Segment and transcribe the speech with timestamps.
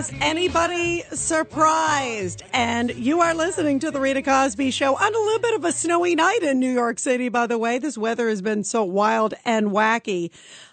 [0.00, 2.42] is anybody surprised?
[2.54, 5.72] And you are listening to the Rita Cosby Show on a little bit of a
[5.72, 7.78] snowy night in New York City, by the way.
[7.78, 10.30] This weather has been so wild and wacky.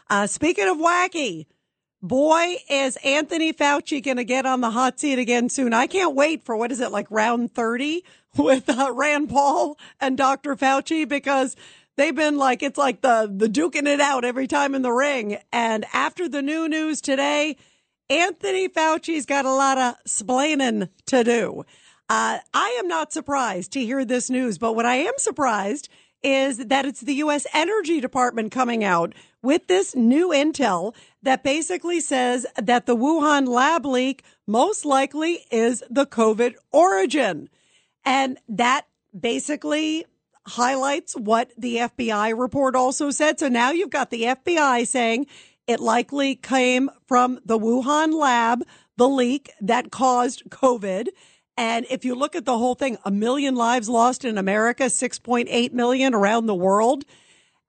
[0.10, 1.46] Uh, speaking of wacky,
[2.02, 5.74] boy, is Anthony Fauci going to get on the hot seat again soon.
[5.74, 8.06] I can't wait for what is it, like round 30
[8.38, 10.56] with uh, Rand Paul and Dr.
[10.56, 11.58] Fauci because
[11.98, 15.38] they've been like, it's like the, the duking it out every time in the ring.
[15.52, 17.58] And after the new news today,
[18.10, 21.66] Anthony Fauci's got a lot of splaining to do.
[22.10, 25.90] Uh, I am not surprised to hear this news, but what I am surprised
[26.24, 27.46] is that it's the U.S.
[27.54, 33.86] Energy Department coming out with this new intel that basically says that the Wuhan lab
[33.86, 37.50] leak most likely is the COVID origin.
[38.06, 40.06] And that basically
[40.48, 43.38] highlights what the FBI report also said.
[43.38, 45.28] So now you've got the FBI saying
[45.68, 48.64] it likely came from the Wuhan lab,
[48.96, 51.10] the leak that caused COVID.
[51.58, 55.74] And if you look at the whole thing, a million lives lost in America, 6.8
[55.74, 57.04] million around the world.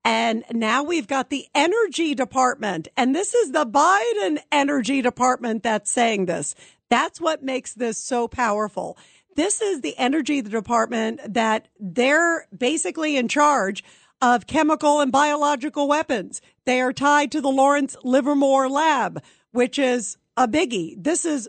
[0.04, 2.88] And now we've got the energy department.
[2.96, 6.54] And this is the Biden energy department that's saying this.
[6.88, 8.96] That's what makes this so powerful.
[9.36, 13.84] This is the energy department that they're basically in charge
[14.20, 16.40] of chemical and biological weapons.
[16.68, 21.02] They are tied to the Lawrence Livermore lab, which is a biggie.
[21.02, 21.48] This is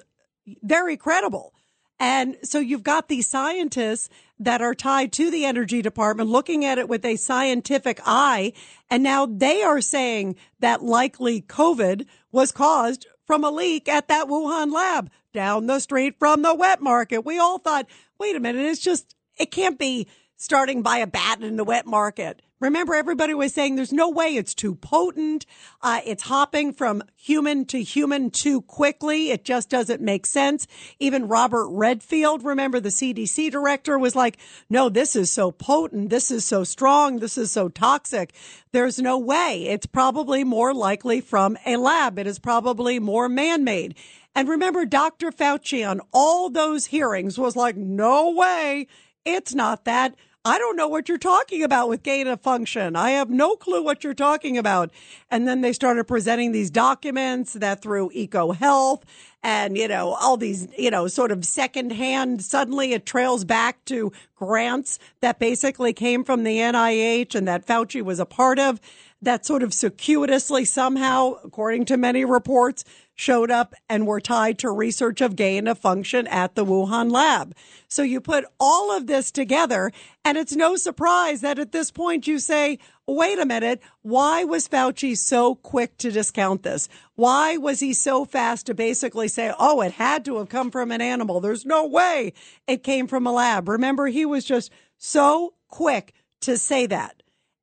[0.63, 1.53] very credible.
[1.99, 4.07] And so you've got these scientists
[4.39, 8.53] that are tied to the energy department looking at it with a scientific eye.
[8.89, 14.27] And now they are saying that likely COVID was caused from a leak at that
[14.27, 17.25] Wuhan lab down the street from the wet market.
[17.25, 17.87] We all thought,
[18.21, 20.07] wait a minute, it's just, it can't be
[20.37, 22.41] starting by a bat in the wet market.
[22.59, 25.45] Remember, everybody was saying there's no way it's too potent.
[25.81, 29.31] Uh, it's hopping from human to human too quickly.
[29.31, 30.67] It just doesn't make sense.
[30.99, 34.37] Even Robert Redfield, remember the CDC director was like,
[34.69, 36.09] no, this is so potent.
[36.09, 37.19] This is so strong.
[37.19, 38.33] This is so toxic.
[38.73, 39.67] There's no way.
[39.67, 42.19] It's probably more likely from a lab.
[42.19, 43.95] It is probably more man-made.
[44.35, 45.31] And remember, Dr.
[45.31, 48.87] Fauci on all those hearings was like, no way.
[49.25, 50.15] It's not that.
[50.45, 52.95] I don't know what you're talking about with gain of function.
[52.95, 54.89] I have no clue what you're talking about.
[55.29, 59.01] And then they started presenting these documents that through EcoHealth
[59.43, 64.13] and, you know, all these, you know, sort of secondhand, suddenly it trails back to
[64.37, 68.79] grants that basically came from the NIH and that Fauci was a part of
[69.21, 72.83] that sort of circuitously somehow, according to many reports,
[73.15, 77.53] showed up and were tied to research of gain of function at the Wuhan lab.
[77.89, 79.91] So you put all of this together
[80.23, 84.69] and it's no surprise that at this point you say, wait a minute, why was
[84.69, 86.87] Fauci so quick to discount this?
[87.15, 90.89] Why was he so fast to basically say, oh, it had to have come from
[90.89, 91.41] an animal.
[91.41, 92.31] There's no way
[92.67, 93.67] it came from a lab.
[93.67, 97.18] Remember, he was just so quick to say that.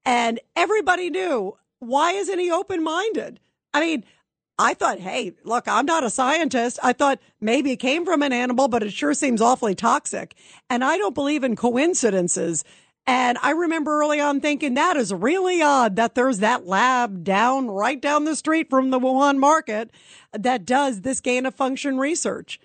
[0.07, 3.41] And everybody knew, why isn't he open minded?
[3.75, 4.05] I mean,
[4.59, 6.79] I thought, hey, look, I'm not a scientist.
[6.83, 10.35] I thought maybe it came from an animal, but it sure seems awfully toxic.
[10.71, 12.65] And I don't believe in coincidences.
[13.07, 17.69] And I remember early on thinking that is really odd that there's that lab down
[17.69, 19.91] right down the street from the Wuhan market
[20.33, 22.59] that does this gain of function research.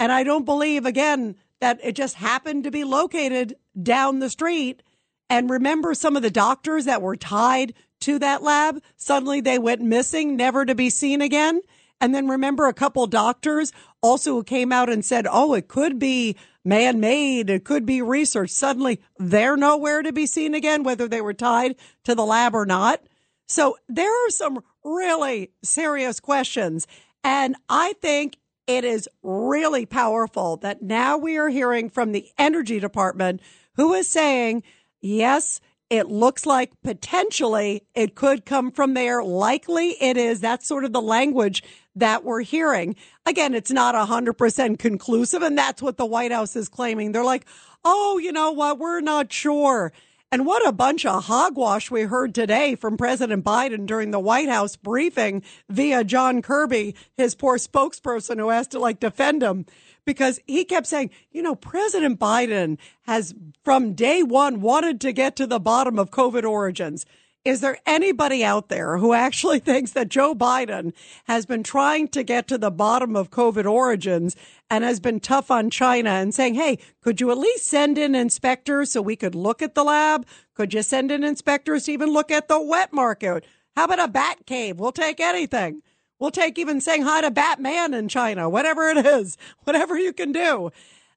[0.00, 4.82] And I don't believe again that it just happened to be located down the street.
[5.30, 8.82] And remember some of the doctors that were tied to that lab.
[8.96, 11.60] Suddenly they went missing, never to be seen again.
[12.00, 13.72] And then remember a couple doctors
[14.02, 17.50] also came out and said, Oh, it could be man made.
[17.50, 18.50] It could be research.
[18.50, 21.74] Suddenly they're nowhere to be seen again, whether they were tied
[22.04, 23.02] to the lab or not.
[23.48, 26.86] So there are some really serious questions.
[27.24, 28.36] And I think
[28.66, 33.40] it is really powerful that now we are hearing from the energy department
[33.74, 34.62] who is saying,
[35.00, 35.60] yes,
[35.90, 39.22] it looks like potentially it could come from there.
[39.22, 40.40] Likely it is.
[40.40, 41.62] That's sort of the language
[41.96, 42.94] that we're hearing.
[43.24, 45.42] Again, it's not a hundred percent conclusive.
[45.42, 47.12] And that's what the White House is claiming.
[47.12, 47.46] They're like,
[47.84, 48.78] Oh, you know what?
[48.78, 49.92] We're not sure.
[50.30, 54.50] And what a bunch of hogwash we heard today from President Biden during the White
[54.50, 59.64] House briefing via John Kirby, his poor spokesperson who has to like defend him
[60.08, 65.36] because he kept saying, you know, President Biden has from day one wanted to get
[65.36, 67.04] to the bottom of COVID origins.
[67.44, 70.94] Is there anybody out there who actually thinks that Joe Biden
[71.24, 74.34] has been trying to get to the bottom of COVID origins
[74.70, 78.14] and has been tough on China and saying, hey, could you at least send in
[78.14, 80.26] inspectors so we could look at the lab?
[80.54, 83.44] Could you send in inspectors to even look at the wet market?
[83.76, 84.80] How about a bat cave?
[84.80, 85.82] We'll take anything.
[86.18, 90.32] We'll take even saying hi to Batman in China, whatever it is, whatever you can
[90.32, 90.70] do.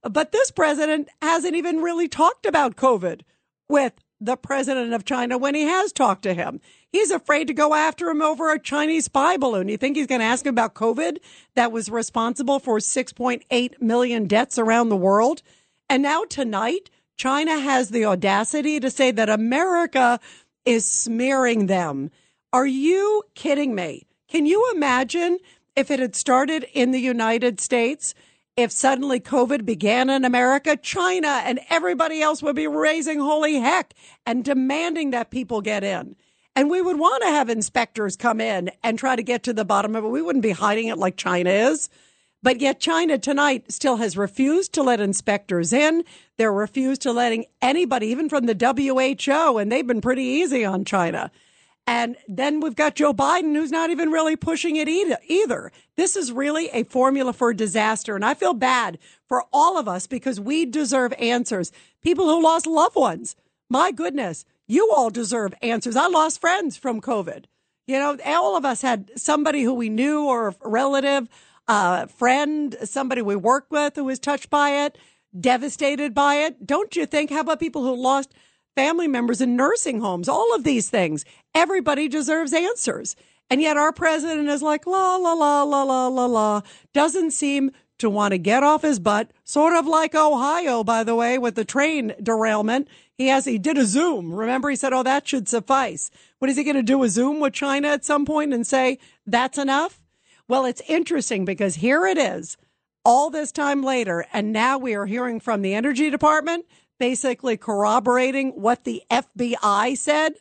[0.03, 3.21] But this president hasn't even really talked about COVID
[3.69, 6.61] with the president of China when he has talked to him.
[6.91, 9.67] He's afraid to go after him over a Chinese spy balloon.
[9.67, 11.17] You think he's going to ask him about COVID
[11.55, 15.41] that was responsible for 6.8 million deaths around the world?
[15.89, 20.19] And now tonight, China has the audacity to say that America
[20.65, 22.11] is smearing them.
[22.53, 24.05] Are you kidding me?
[24.31, 25.39] Can you imagine
[25.75, 28.15] if it had started in the United States?
[28.57, 33.93] if suddenly COVID began in America, China and everybody else would be raising holy heck
[34.25, 36.17] and demanding that people get in.
[36.53, 39.63] And we would want to have inspectors come in and try to get to the
[39.63, 40.09] bottom of it.
[40.09, 41.89] We wouldn't be hiding it like China is.
[42.43, 46.03] But yet China tonight still has refused to let inspectors in.
[46.37, 50.83] They're refused to letting anybody, even from the WHO, and they've been pretty easy on
[50.83, 51.31] China.
[51.87, 55.71] And then we've got Joe Biden, who's not even really pushing it either.
[55.97, 58.15] This is really a formula for disaster.
[58.15, 58.97] And I feel bad
[59.27, 61.71] for all of us because we deserve answers.
[62.01, 63.35] People who lost loved ones.
[63.69, 65.95] My goodness, you all deserve answers.
[65.95, 67.45] I lost friends from COVID.
[67.87, 71.27] You know, all of us had somebody who we knew or a relative,
[71.67, 74.97] a friend, somebody we worked with who was touched by it,
[75.37, 76.65] devastated by it.
[76.65, 77.31] Don't you think?
[77.31, 78.33] How about people who lost
[78.75, 81.25] family members in nursing homes, all of these things.
[81.53, 83.15] Everybody deserves answers.
[83.49, 86.61] And yet our president is like, la, la, la, la, la, la, la,
[86.93, 91.15] doesn't seem to want to get off his butt, sort of like Ohio, by the
[91.15, 92.87] way, with the train derailment.
[93.15, 94.33] He has, he did a Zoom.
[94.33, 96.09] Remember, he said, oh, that should suffice.
[96.39, 98.97] What is he going to do a Zoom with China at some point and say,
[99.27, 100.01] that's enough?
[100.47, 102.57] Well, it's interesting because here it is
[103.05, 104.25] all this time later.
[104.33, 106.65] And now we are hearing from the energy department
[107.01, 110.33] basically corroborating what the FBI said.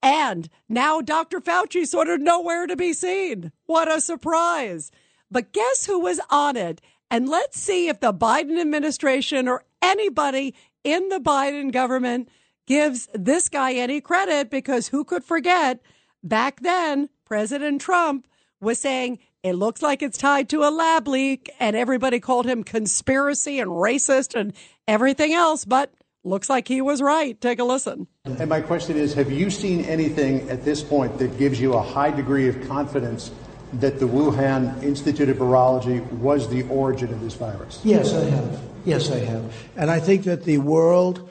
[0.00, 1.40] And now Dr.
[1.40, 3.50] Fauci sort of nowhere to be seen.
[3.66, 4.92] What a surprise.
[5.32, 6.80] But guess who was on it?
[7.10, 10.54] And let's see if the Biden administration or anybody
[10.84, 12.28] in the Biden government
[12.68, 15.80] gives this guy any credit because who could forget
[16.22, 18.28] back then President Trump
[18.60, 22.62] was saying it looks like it's tied to a lab leak and everybody called him
[22.62, 24.52] conspiracy and racist and
[24.86, 25.92] everything else, but
[26.24, 27.40] looks like he was right.
[27.40, 28.06] Take a listen.
[28.24, 31.82] And my question is Have you seen anything at this point that gives you a
[31.82, 33.30] high degree of confidence
[33.74, 37.80] that the Wuhan Institute of Virology was the origin of this virus?
[37.84, 38.60] Yes, I have.
[38.84, 39.54] Yes, I have.
[39.76, 41.28] And I think that the World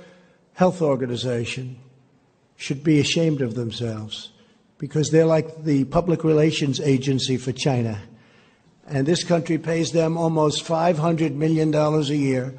[0.53, 1.77] Health Organization
[2.55, 4.31] should be ashamed of themselves
[4.79, 8.01] because they're like the public relations agency for China.
[8.87, 12.55] And this country pays them almost $500 million a year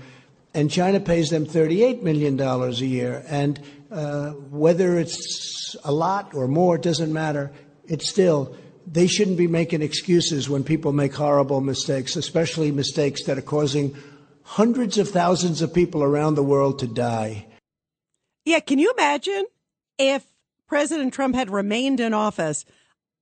[0.54, 3.24] and China pays them $38 million a year.
[3.28, 7.52] And uh, whether it's a lot or more, it doesn't matter.
[7.84, 8.56] It's still,
[8.86, 13.96] they shouldn't be making excuses when people make horrible mistakes, especially mistakes that are causing
[14.42, 17.46] hundreds of thousands of people around the world to die.
[18.44, 19.44] Yeah, can you imagine
[19.98, 20.24] if
[20.70, 22.64] President Trump had remained in office?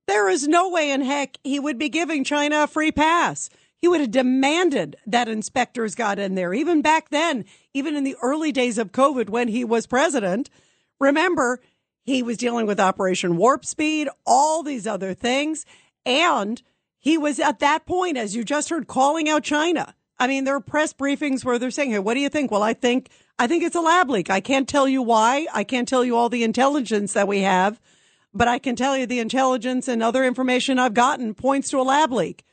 [0.07, 3.49] There is no way in heck he would be giving China a free pass.
[3.75, 6.53] He would have demanded that inspectors got in there.
[6.53, 10.51] Even back then, even in the early days of COVID when he was president,
[10.99, 11.59] remember,
[12.03, 15.65] he was dealing with Operation Warp Speed, all these other things.
[16.05, 16.61] And
[16.99, 19.95] he was at that point, as you just heard, calling out China.
[20.19, 22.51] I mean, there are press briefings where they're saying, Hey, what do you think?
[22.51, 24.29] Well, I think, I think it's a lab leak.
[24.29, 25.47] I can't tell you why.
[25.53, 27.79] I can't tell you all the intelligence that we have,
[28.33, 31.83] but I can tell you the intelligence and other information I've gotten points to a
[31.83, 32.43] lab leak.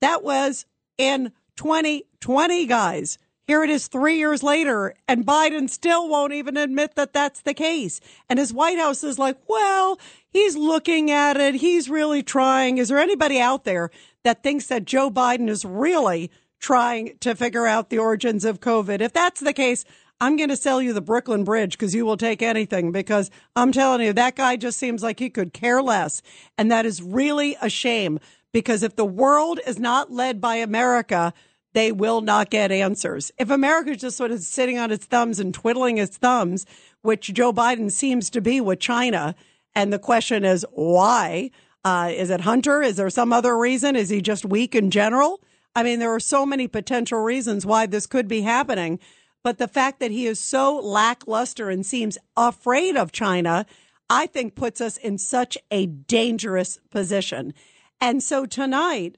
[0.00, 0.66] That was
[0.96, 3.18] in 2020, guys.
[3.46, 7.54] Here it is three years later, and Biden still won't even admit that that's the
[7.54, 8.00] case.
[8.28, 9.98] And his White House is like, well,
[10.30, 11.56] he's looking at it.
[11.56, 12.78] He's really trying.
[12.78, 13.90] Is there anybody out there
[14.22, 16.30] that thinks that Joe Biden is really
[16.62, 19.02] trying to figure out the origins of COVID?
[19.02, 19.84] If that's the case,
[20.20, 23.72] I'm going to sell you the Brooklyn Bridge because you will take anything because I'm
[23.72, 26.22] telling you, that guy just seems like he could care less.
[26.56, 28.20] And that is really a shame
[28.52, 31.34] because if the world is not led by America,
[31.72, 33.32] they will not get answers.
[33.36, 36.66] If America is just sort of sitting on its thumbs and twiddling its thumbs,
[37.00, 39.34] which Joe Biden seems to be with China,
[39.74, 41.50] and the question is why?
[41.84, 42.80] Uh, is it Hunter?
[42.80, 43.96] Is there some other reason?
[43.96, 45.40] Is he just weak in general?
[45.74, 48.98] I mean, there are so many potential reasons why this could be happening.
[49.42, 53.66] But the fact that he is so lackluster and seems afraid of China,
[54.08, 57.54] I think puts us in such a dangerous position.
[58.00, 59.16] And so tonight,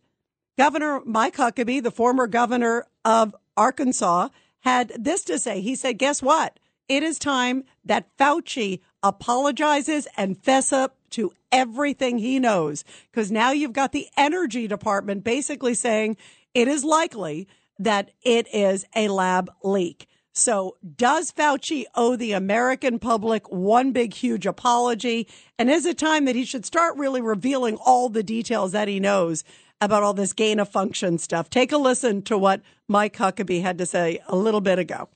[0.57, 4.29] Governor Mike Huckabee, the former governor of Arkansas,
[4.61, 5.61] had this to say.
[5.61, 6.59] He said, guess what?
[6.89, 12.85] It is time that Fauci apologizes and fess up to everything he knows.
[13.11, 16.17] Because now you've got the energy department basically saying
[16.55, 20.07] it is likely that it is a lab leak.
[20.33, 25.29] So does Fauci owe the American public one big, huge apology?
[25.59, 28.99] And is it time that he should start really revealing all the details that he
[28.99, 29.45] knows
[29.81, 31.51] about all this gain of function stuff?
[31.51, 35.09] Take a listen to what Mike Huckabee had to say a little bit ago.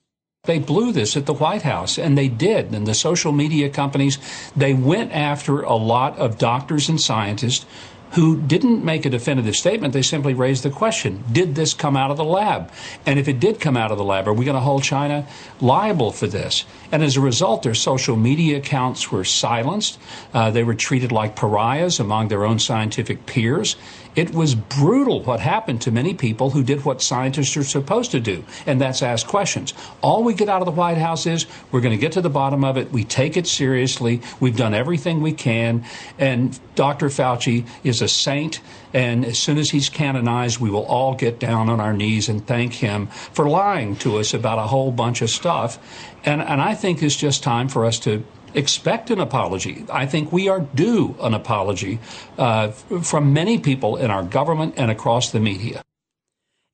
[0.45, 2.73] They blew this at the White House, and they did.
[2.73, 4.18] And the social media companies,
[4.57, 7.66] they went after a lot of doctors and scientists
[8.12, 9.92] who didn't make a definitive statement.
[9.92, 12.70] They simply raised the question Did this come out of the lab?
[13.06, 15.26] And if it did come out of the lab, are we going to hold China
[15.60, 16.64] liable for this?
[16.90, 19.98] And as a result, their social media accounts were silenced.
[20.32, 23.76] Uh, they were treated like pariahs among their own scientific peers.
[24.18, 28.18] It was brutal what happened to many people who did what scientists are supposed to
[28.18, 29.72] do, and that's ask questions.
[30.02, 32.28] All we get out of the White House is we're going to get to the
[32.28, 32.90] bottom of it.
[32.90, 34.20] We take it seriously.
[34.40, 35.84] We've done everything we can.
[36.18, 37.10] And Dr.
[37.10, 38.58] Fauci is a saint.
[38.92, 42.44] And as soon as he's canonized, we will all get down on our knees and
[42.44, 45.78] thank him for lying to us about a whole bunch of stuff.
[46.25, 48.25] And, and I think it's just time for us to
[48.55, 49.85] expect an apology.
[49.90, 51.99] I think we are due an apology
[52.37, 55.83] uh, from many people in our government and across the media.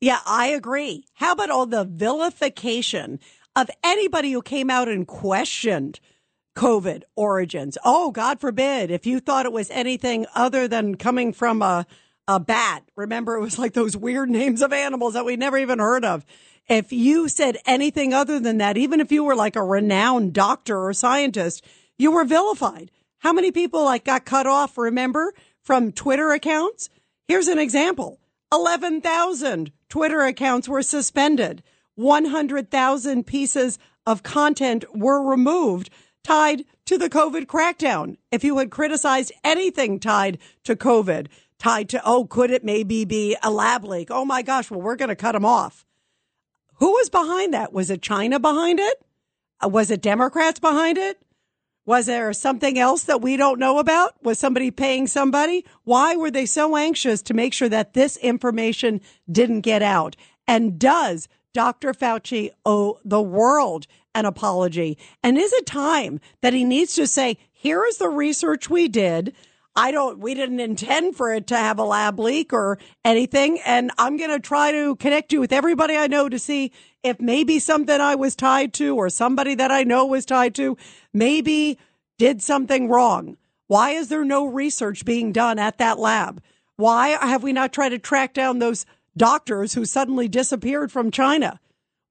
[0.01, 1.07] Yeah, I agree.
[1.15, 3.21] How about all the vilification
[3.57, 6.01] of anybody who came out and questioned
[6.57, 7.79] COVID origins?
[7.85, 11.87] Oh, God forbid, if you thought it was anything other than coming from a,
[12.29, 12.83] a bat.
[12.97, 16.25] Remember, it was like those weird names of animals that we never even heard of.
[16.69, 20.87] If you said anything other than that, even if you were like a renowned doctor
[20.87, 21.63] or scientist,
[21.99, 22.91] you were vilified.
[23.19, 26.89] How many people like got cut off, remember, from Twitter accounts?
[27.29, 28.19] Here's an example.
[28.53, 31.63] 11,000 Twitter accounts were suspended.
[31.97, 35.91] 100,000 pieces of content were removed
[36.23, 38.17] tied to the COVID crackdown.
[38.33, 41.27] If you had criticized anything tied to COVID,
[41.59, 44.09] tied to, oh, could it maybe be a lab leak?
[44.11, 45.85] Oh my gosh, well, we're going to cut them off.
[46.75, 47.73] Who was behind that?
[47.73, 49.05] Was it China behind it?
[49.63, 51.19] Uh, was it Democrats behind it?
[51.87, 54.15] Was there something else that we don't know about?
[54.23, 55.65] Was somebody paying somebody?
[55.85, 60.17] Why were they so anxious to make sure that this information didn't get out?
[60.47, 61.93] And does Dr.
[61.93, 64.97] Fauci owe the world an apology?
[65.23, 69.35] And is it time that he needs to say, here is the research we did.
[69.77, 73.59] I don't, we didn't intend for it to have a lab leak or anything.
[73.65, 76.71] And I'm going to try to connect you with everybody I know to see
[77.03, 80.77] if maybe something I was tied to or somebody that I know was tied to
[81.13, 81.79] maybe
[82.19, 83.37] did something wrong.
[83.67, 86.41] Why is there no research being done at that lab?
[86.77, 91.61] Why have we not tried to track down those doctors who suddenly disappeared from China?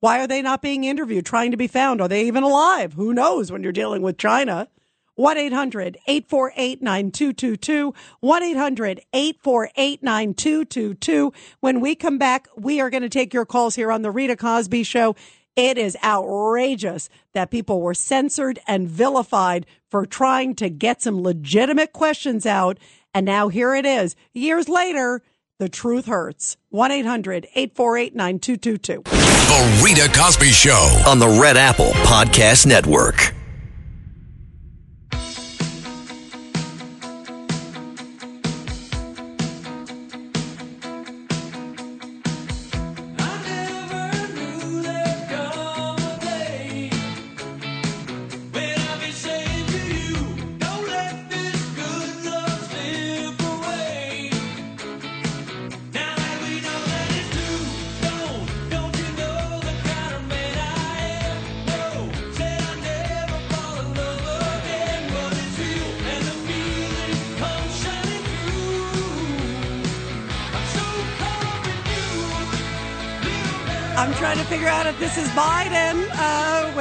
[0.01, 2.01] Why are they not being interviewed, trying to be found?
[2.01, 2.93] Are they even alive?
[2.93, 4.67] Who knows when you're dealing with China?
[5.15, 7.93] 1 800 848 9222.
[8.19, 11.33] 1 800 848 9222.
[11.59, 14.35] When we come back, we are going to take your calls here on The Rita
[14.35, 15.15] Cosby Show.
[15.55, 21.93] It is outrageous that people were censored and vilified for trying to get some legitimate
[21.93, 22.79] questions out.
[23.13, 24.15] And now here it is.
[24.33, 25.21] Years later,
[25.59, 26.57] the truth hurts.
[26.69, 29.03] 1 800 848 9222.
[29.03, 31.03] The Rita Cosby Show.
[31.07, 33.35] on the Red Apple Podcast Network.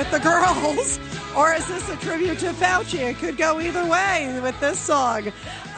[0.02, 0.98] With the girls
[1.36, 2.98] or is this a tribute to Fauci?
[2.98, 5.32] It could go either way with this song.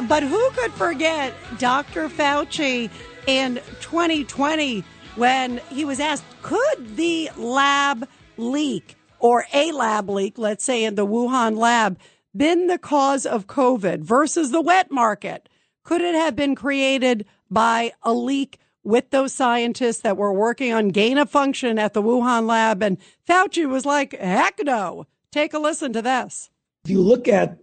[0.09, 2.09] But who could forget Dr.
[2.09, 2.88] Fauci
[3.26, 4.83] in 2020
[5.16, 10.95] when he was asked, could the lab leak or a lab leak, let's say in
[10.95, 11.99] the Wuhan lab,
[12.35, 15.50] been the cause of COVID versus the wet market?
[15.83, 20.88] Could it have been created by a leak with those scientists that were working on
[20.88, 22.83] gain of function at the Wuhan lab?
[22.83, 22.99] And
[23.29, 25.07] Fauci was like, heck no.
[25.33, 26.50] Take a listen to this.
[26.85, 27.59] If you look at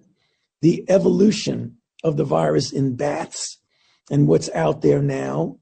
[0.62, 3.58] the evolution of the virus in bats
[4.10, 5.58] and what's out there now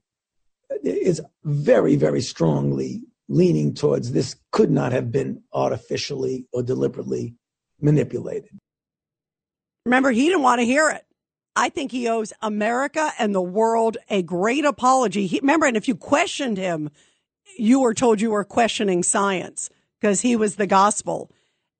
[0.82, 7.34] is very, very strongly leaning towards this could not have been artificially or deliberately
[7.80, 8.50] manipulated.
[9.86, 11.04] Remember, he didn't want to hear it.
[11.56, 15.26] I think he owes America and the world a great apology.
[15.26, 16.90] He, remember, and if you questioned him,
[17.58, 21.30] you were told you were questioning science because he was the gospel.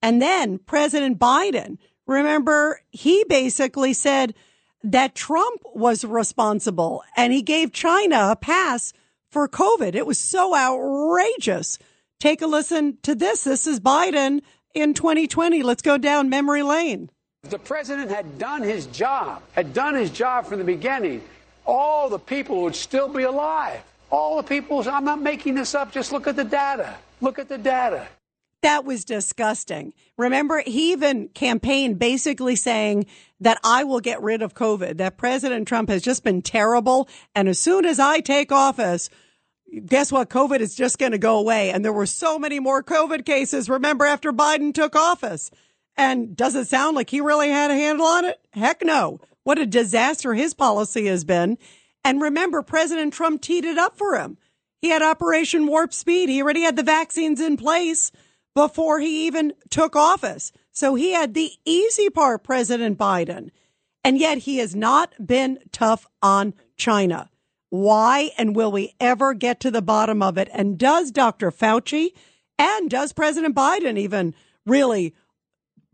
[0.02, 4.34] And then President Biden, remember, he basically said
[4.82, 8.92] that Trump was responsible and he gave China a pass
[9.30, 9.94] for COVID.
[9.94, 11.78] It was so outrageous.
[12.18, 13.44] Take a listen to this.
[13.44, 14.42] This is Biden
[14.74, 15.62] in 2020.
[15.62, 17.10] Let's go down memory lane.
[17.44, 21.22] If the president had done his job, had done his job from the beginning,
[21.64, 23.80] all the people would still be alive.
[24.10, 26.96] All the people, I'm not making this up, just look at the data.
[27.20, 28.06] Look at the data.
[28.62, 29.94] That was disgusting.
[30.18, 33.06] Remember, he even campaigned basically saying
[33.40, 37.08] that I will get rid of COVID, that President Trump has just been terrible.
[37.34, 39.08] And as soon as I take office,
[39.86, 40.28] guess what?
[40.28, 41.70] COVID is just going to go away.
[41.70, 45.50] And there were so many more COVID cases, remember, after Biden took office.
[46.00, 48.40] And does it sound like he really had a handle on it?
[48.54, 49.20] Heck no.
[49.42, 51.58] What a disaster his policy has been.
[52.02, 54.38] And remember, President Trump teed it up for him.
[54.80, 56.30] He had Operation Warp Speed.
[56.30, 58.12] He already had the vaccines in place
[58.54, 60.52] before he even took office.
[60.72, 63.50] So he had the easy part, President Biden.
[64.02, 67.28] And yet he has not been tough on China.
[67.68, 68.30] Why?
[68.38, 70.48] And will we ever get to the bottom of it?
[70.54, 71.50] And does Dr.
[71.50, 72.14] Fauci
[72.58, 75.14] and does President Biden even really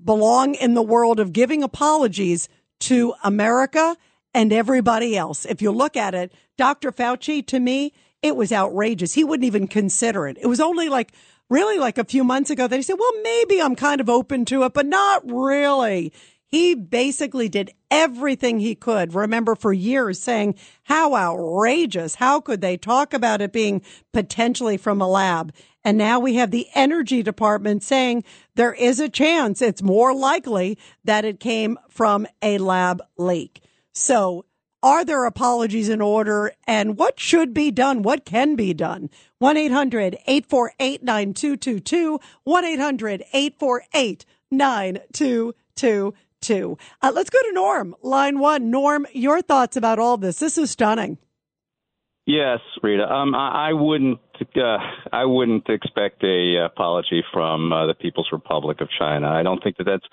[0.03, 2.49] belong in the world of giving apologies
[2.81, 3.97] to America
[4.35, 5.47] and everybody else.
[5.47, 6.93] If you look at it, Dr.
[6.93, 9.15] Fauci, to me, it was outrageous.
[9.15, 10.39] He wouldn't even consider it.
[10.41, 11.13] It was only like,
[11.49, 14.45] really like a few months ago that he said, well, maybe I'm kind of open
[14.47, 16.13] to it, but not really.
[16.49, 19.15] He basically did everything he could.
[19.15, 22.17] Remember for years saying how outrageous.
[22.17, 25.53] How could they talk about it being potentially from a lab?
[25.85, 28.25] And now we have the energy department saying
[28.57, 33.63] there is a chance it's more likely that it came from a lab leak.
[33.95, 34.45] So
[34.83, 38.03] are there apologies in order and what should be done?
[38.03, 39.11] What can be done?
[39.43, 42.19] 1-800-848-9222.
[44.53, 46.79] 1-800-848-9222.
[47.03, 48.71] Uh, let's go to Norm, line one.
[48.71, 50.39] Norm, your thoughts about all this.
[50.39, 51.19] This is stunning.
[52.27, 53.11] Yes, Rita.
[53.11, 54.21] Um, I, I wouldn't.
[54.57, 54.79] Uh,
[55.13, 59.29] I wouldn't expect a apology from uh, the People's Republic of China.
[59.29, 60.07] I don't think that that's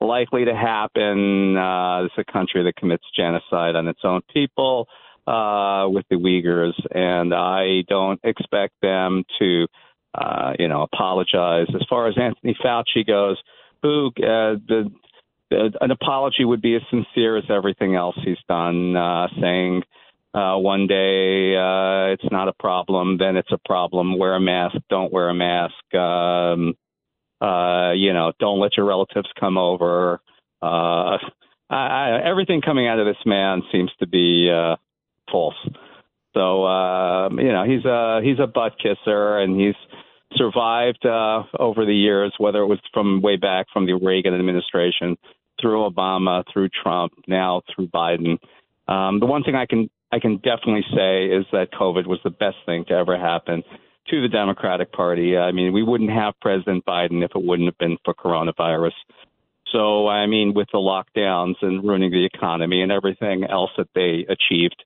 [0.00, 1.56] likely to happen.
[1.56, 4.88] Uh, it's a country that commits genocide on its own people
[5.26, 9.66] uh, with the Uyghurs, and I don't expect them to,
[10.14, 11.66] uh, you know, apologize.
[11.74, 13.36] As far as Anthony Fauci goes,
[13.82, 14.90] who uh, the,
[15.50, 19.82] the an apology would be as sincere as everything else he's done, uh, saying
[20.32, 24.18] uh, one day uh, it's not a problem, then it's a problem.
[24.18, 25.94] Wear a mask, don't wear a mask.
[25.94, 26.74] Um,
[27.40, 30.20] uh, you know, don't let your relatives come over.
[30.62, 31.18] Uh,
[31.68, 34.76] I, I, everything coming out of this man seems to be uh,
[35.30, 35.56] false.
[36.34, 39.74] So uh, you know, he's a he's a butt kisser, and he's
[40.36, 45.16] survived uh, over the years, whether it was from way back from the Reagan administration,
[45.60, 48.38] through Obama, through Trump, now through Biden.
[48.86, 52.30] Um, the one thing I can I can definitely say is that COVID was the
[52.30, 53.62] best thing to ever happen
[54.08, 55.36] to the Democratic Party.
[55.36, 58.92] I mean, we wouldn't have President Biden if it wouldn't have been for coronavirus.
[59.72, 64.26] So, I mean, with the lockdowns and ruining the economy and everything else that they
[64.28, 64.84] achieved.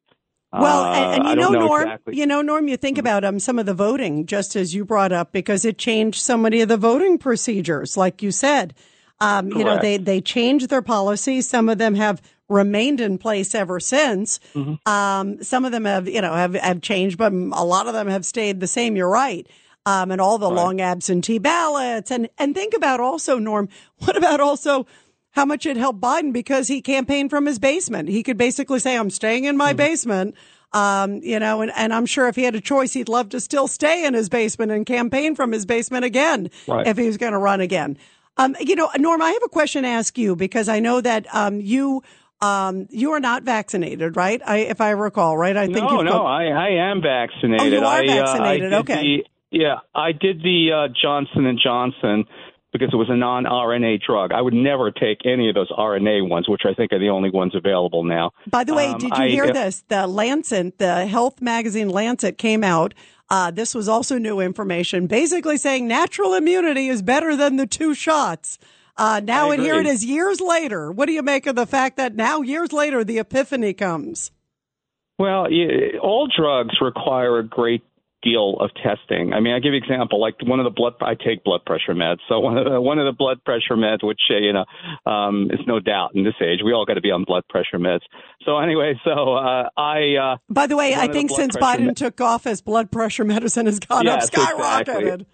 [0.52, 2.16] Well, uh, and, you know, know Norm, exactly.
[2.16, 5.10] you know, Norm, you think about um, some of the voting, just as you brought
[5.10, 8.74] up, because it changed so many of the voting procedures, like you said.
[9.20, 11.48] Um, you know, they they changed their policies.
[11.48, 14.38] Some of them have remained in place ever since.
[14.54, 14.88] Mm-hmm.
[14.90, 18.08] Um, some of them have, you know, have have changed, but a lot of them
[18.08, 18.96] have stayed the same.
[18.96, 19.46] You're right.
[19.86, 23.68] Um, and all the long absentee ballots, and and think about also, Norm.
[23.98, 24.86] What about also?
[25.32, 28.08] How much it helped Biden because he campaigned from his basement.
[28.08, 29.76] He could basically say, I'm staying in my Mm-hmm.
[29.78, 30.34] basement.
[30.72, 33.40] Um, you know, and, and I'm sure if he had a choice, he'd love to
[33.40, 36.86] still stay in his basement and campaign from his basement again Right.
[36.86, 37.96] if he was going to run again.
[38.36, 41.26] Um, you know, Norm, I have a question to ask you because I know that
[41.34, 42.02] um, you
[42.44, 44.40] um, you are not vaccinated, right?
[44.44, 45.56] I, if I recall, right?
[45.56, 47.74] I think no, no, I, I am vaccinated.
[47.74, 49.02] Oh, you are I, uh, vaccinated, did okay.
[49.02, 52.24] the- yeah, I did the uh, Johnson and Johnson
[52.72, 54.32] because it was a non-RNA drug.
[54.32, 57.30] I would never take any of those RNA ones, which I think are the only
[57.30, 58.32] ones available now.
[58.50, 59.84] By the way, Um, did you I- hear uh, this?
[59.86, 62.94] The Lancet, the health magazine Lancet came out.
[63.30, 67.94] Uh, this was also new information, basically saying natural immunity is better than the two
[67.94, 68.58] shots.
[68.96, 70.92] Uh, now, and here it is years later.
[70.92, 74.30] What do you make of the fact that now, years later, the epiphany comes?
[75.18, 75.46] Well,
[76.02, 77.82] all drugs require a great
[78.22, 79.32] deal of testing.
[79.32, 80.20] I mean, I give you an example.
[80.20, 82.18] Like one of the blood, I take blood pressure meds.
[82.28, 84.64] So one of the one of the blood pressure meds, which uh, you know,
[85.10, 87.78] um, is no doubt in this age, we all got to be on blood pressure
[87.78, 88.00] meds.
[88.44, 90.14] So anyway, so uh, I.
[90.16, 93.78] Uh, By the way, I think since Biden med- took office, blood pressure medicine has
[93.78, 94.80] gone Yes, up, skyrocketed.
[94.80, 95.26] exactly.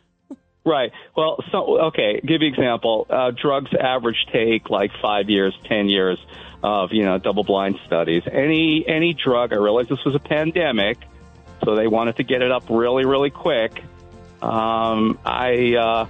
[0.65, 0.93] Right.
[1.17, 2.21] Well, so okay.
[2.21, 3.07] Give you example.
[3.09, 6.19] Uh, drugs average take like five years, ten years
[6.63, 8.23] of you know double blind studies.
[8.31, 9.53] Any any drug.
[9.53, 10.99] I realize this was a pandemic,
[11.65, 13.83] so they wanted to get it up really really quick.
[14.43, 15.75] Um, I.
[15.75, 16.07] Uh,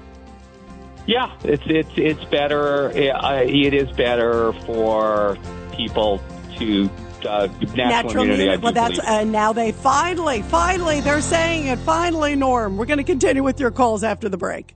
[1.07, 2.91] yeah, it's it's it's better.
[2.91, 5.39] It, I- it is better for
[5.73, 6.21] people
[6.59, 6.91] to
[7.27, 8.43] uh, natural, Natural immunity.
[8.51, 8.57] I immunity.
[8.57, 9.09] do Well, that's believe.
[9.11, 11.79] and now they finally, finally, they're saying it.
[11.81, 12.77] Finally, Norm.
[12.77, 14.75] We're going to continue with your calls after the break.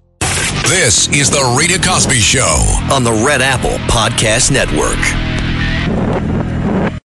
[0.69, 2.57] This is the Rita Cosby Show.
[2.91, 5.34] on the Red Apple Podcast Network.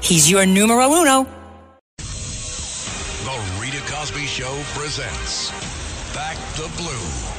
[0.00, 1.26] He's your numero uno.
[1.98, 5.50] The Rita Cosby Show presents
[6.14, 7.32] Back the Blue.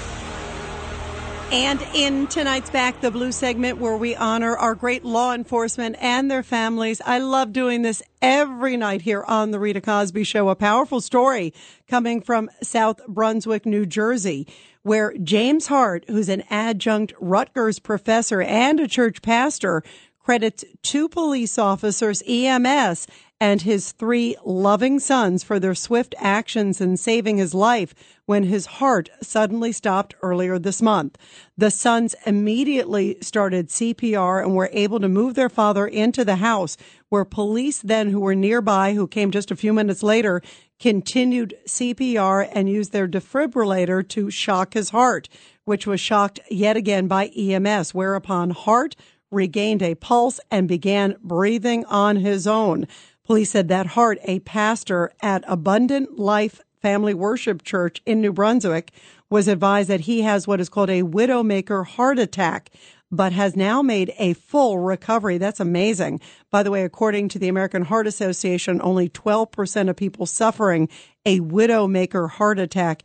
[1.52, 6.30] And in tonight's Back the Blue segment, where we honor our great law enforcement and
[6.30, 10.50] their families, I love doing this every night here on The Rita Cosby Show.
[10.50, 11.52] A powerful story
[11.88, 14.48] coming from South Brunswick, New Jersey,
[14.84, 19.84] where James Hart, who's an adjunct Rutgers professor and a church pastor,
[20.24, 23.08] credits two police officers, EMS,
[23.40, 27.94] and his three loving sons for their swift actions in saving his life
[28.26, 31.18] when his heart suddenly stopped earlier this month.
[31.58, 36.78] The sons immediately started CPR and were able to move their father into the house
[37.10, 40.42] where police then who were nearby, who came just a few minutes later,
[40.80, 45.28] continued CPR and used their defibrillator to shock his heart,
[45.66, 48.96] which was shocked yet again by EMS, whereupon Hart
[49.34, 52.88] regained a pulse and began breathing on his own.
[53.26, 58.92] Police said that Hart, a pastor at Abundant Life Family Worship Church in New Brunswick,
[59.30, 62.70] was advised that he has what is called a widowmaker heart attack,
[63.10, 65.38] but has now made a full recovery.
[65.38, 66.20] That's amazing.
[66.52, 70.90] By the way, according to the American Heart Association, only 12% of people suffering
[71.26, 73.04] a widowmaker heart attack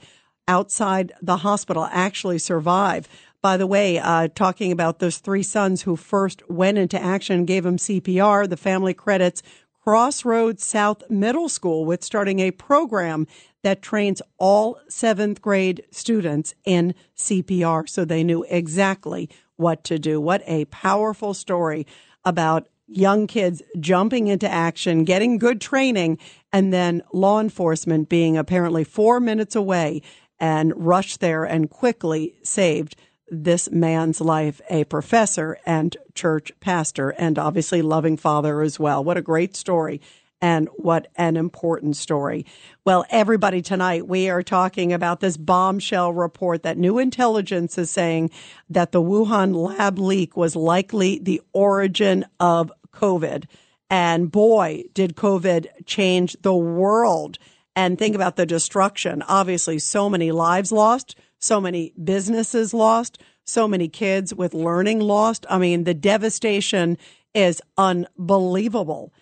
[0.48, 3.06] outside the hospital actually survive.
[3.40, 7.64] By the way, uh, talking about those three sons who first went into action gave
[7.64, 9.42] him CPR, the family credits
[9.85, 13.27] Crossroads South Middle School with starting a program
[13.62, 20.20] that trains all seventh grade students in CPR so they knew exactly what to do.
[20.20, 21.87] What a powerful story
[22.24, 26.18] about young kids jumping into action, getting good training,
[26.53, 30.03] and then law enforcement being apparently four minutes away
[30.40, 32.96] and rushed there and quickly saved
[33.30, 39.02] this man's life, a professor and church pastor, and obviously loving father as well.
[39.04, 40.00] What a great story.
[40.40, 42.46] And what an important story.
[42.84, 48.30] Well, everybody tonight, we are talking about this bombshell report that new intelligence is saying
[48.70, 53.46] that the Wuhan lab leak was likely the origin of COVID.
[53.90, 57.38] And boy, did COVID change the world.
[57.74, 59.22] And think about the destruction.
[59.22, 65.46] Obviously, so many lives lost, so many businesses lost, so many kids with learning lost.
[65.48, 66.98] I mean, the devastation
[67.35, 69.12] is unbelievable.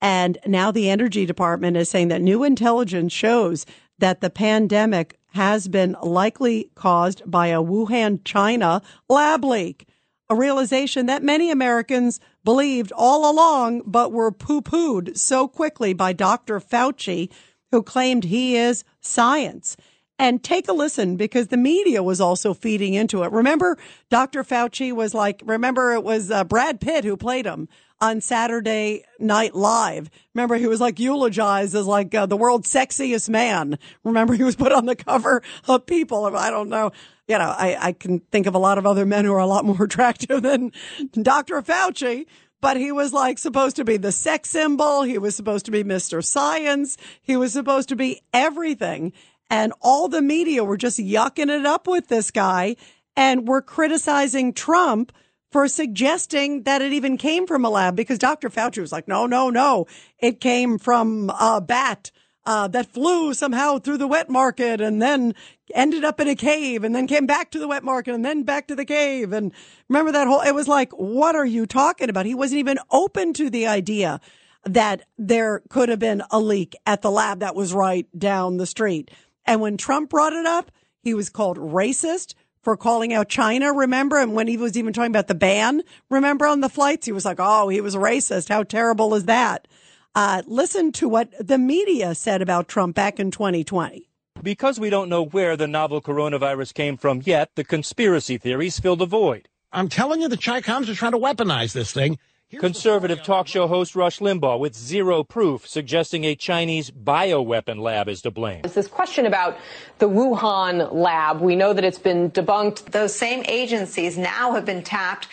[0.00, 3.66] And now the energy department is saying that new intelligence shows
[3.98, 9.86] that the pandemic has been likely caused by a Wuhan, China lab leak.
[10.28, 16.12] A realization that many Americans believed all along, but were poo pooed so quickly by
[16.12, 16.58] Dr.
[16.58, 17.30] Fauci,
[17.70, 19.76] who claimed he is science.
[20.18, 23.32] And take a listen because the media was also feeding into it.
[23.32, 23.76] Remember,
[24.08, 24.42] Dr.
[24.44, 27.68] Fauci was like, remember it was uh, Brad Pitt who played him
[28.00, 30.10] on Saturday Night Live.
[30.34, 33.78] Remember, he was like eulogized as like uh, the world's sexiest man.
[34.04, 36.24] Remember, he was put on the cover of People.
[36.36, 36.92] I don't know.
[37.28, 39.46] You know, I, I can think of a lot of other men who are a
[39.46, 40.72] lot more attractive than
[41.12, 41.60] Dr.
[41.60, 42.26] Fauci
[42.60, 45.02] but he was like supposed to be the sex symbol.
[45.02, 46.24] He was supposed to be Mr.
[46.24, 46.96] Science.
[47.22, 49.12] He was supposed to be everything.
[49.48, 52.76] And all the media were just yucking it up with this guy.
[53.16, 55.10] and were criticizing Trump
[55.50, 58.50] for suggesting that it even came from a lab because Dr.
[58.50, 59.86] Fauci was like, no, no, no,
[60.18, 62.10] it came from a bat
[62.44, 65.34] uh, that flew somehow through the wet market and then
[65.74, 68.42] ended up in a cave and then came back to the wet market and then
[68.42, 69.32] back to the cave.
[69.32, 69.52] And
[69.88, 72.26] remember that whole, it was like, what are you talking about?
[72.26, 74.20] He wasn't even open to the idea
[74.64, 78.66] that there could have been a leak at the lab that was right down the
[78.66, 79.10] street.
[79.46, 80.70] And when Trump brought it up,
[81.02, 84.18] he was called racist for calling out China, remember?
[84.18, 87.24] And when he was even talking about the ban, remember on the flights, he was
[87.24, 88.48] like, oh, he was racist.
[88.48, 89.68] How terrible is that?
[90.16, 94.08] Uh, listen to what the media said about Trump back in 2020.
[94.42, 98.96] Because we don't know where the novel coronavirus came from yet, the conspiracy theories fill
[98.96, 99.48] the void.
[99.72, 102.18] I'm telling you, the Chicoms are trying to weaponize this thing.
[102.54, 108.22] Conservative talk show host Rush Limbaugh with zero proof suggesting a Chinese bioweapon lab is
[108.22, 108.60] to blame.
[108.62, 109.58] It's this question about
[109.98, 111.40] the Wuhan lab.
[111.40, 112.92] We know that it's been debunked.
[112.92, 115.26] Those same agencies now have been tapped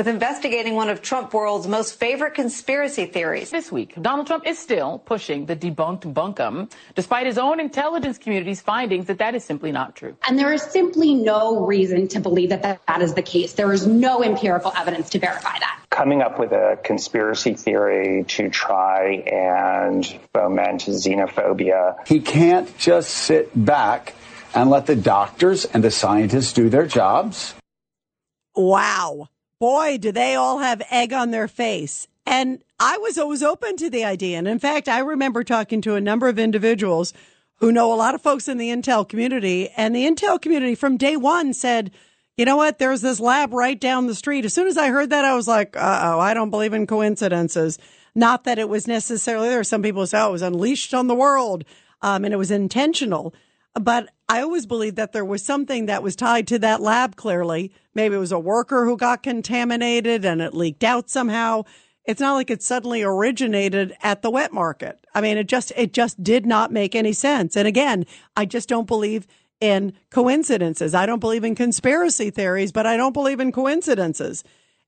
[0.00, 3.50] with investigating one of Trump world's most favorite conspiracy theories.
[3.50, 8.62] This week, Donald Trump is still pushing the debunked bunkum, despite his own intelligence community's
[8.62, 10.16] findings that that is simply not true.
[10.26, 13.52] And there is simply no reason to believe that that, that is the case.
[13.52, 15.82] There is no empirical evidence to verify that.
[15.90, 22.08] Coming up with a conspiracy theory to try and foment xenophobia.
[22.08, 24.14] He can't just sit back
[24.54, 27.52] and let the doctors and the scientists do their jobs.
[28.56, 29.28] Wow.
[29.60, 32.08] Boy, do they all have egg on their face.
[32.26, 34.38] And I was always open to the idea.
[34.38, 37.12] And in fact, I remember talking to a number of individuals
[37.56, 39.68] who know a lot of folks in the Intel community.
[39.76, 41.90] And the Intel community from day one said,
[42.38, 42.78] you know what?
[42.78, 44.46] There's this lab right down the street.
[44.46, 46.86] As soon as I heard that, I was like, uh oh, I don't believe in
[46.86, 47.78] coincidences.
[48.14, 49.62] Not that it was necessarily there.
[49.62, 51.64] Some people say, oh, it was unleashed on the world.
[52.00, 53.34] Um, and it was intentional.
[53.74, 57.72] But I always believed that there was something that was tied to that lab clearly.
[57.94, 61.64] Maybe it was a worker who got contaminated and it leaked out somehow.
[62.04, 65.04] It's not like it suddenly originated at the wet market.
[65.14, 67.56] I mean, it just, it just did not make any sense.
[67.56, 69.26] And again, I just don't believe
[69.60, 70.94] in coincidences.
[70.94, 74.42] I don't believe in conspiracy theories, but I don't believe in coincidences.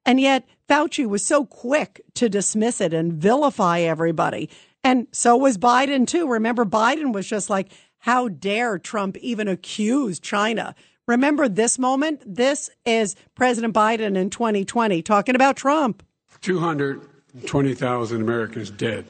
[0.04, 4.48] And yet Fauci was so quick to dismiss it and vilify everybody.
[4.82, 6.26] And so was Biden too.
[6.26, 10.74] Remember, Biden was just like, how dare Trump even accuse China?
[11.08, 12.22] Remember this moment?
[12.24, 16.02] This is President Biden in 2020 talking about Trump.
[16.42, 19.06] 220,000 Americans dead.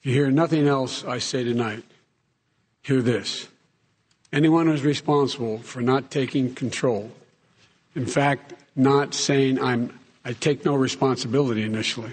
[0.00, 1.82] If you hear nothing else I say tonight,
[2.82, 3.48] hear this.
[4.32, 7.10] Anyone who's responsible for not taking control,
[7.94, 12.12] in fact, not saying I'm, I take no responsibility initially,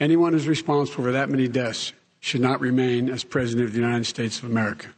[0.00, 4.06] anyone who's responsible for that many deaths should not remain as President of the United
[4.06, 4.88] States of America.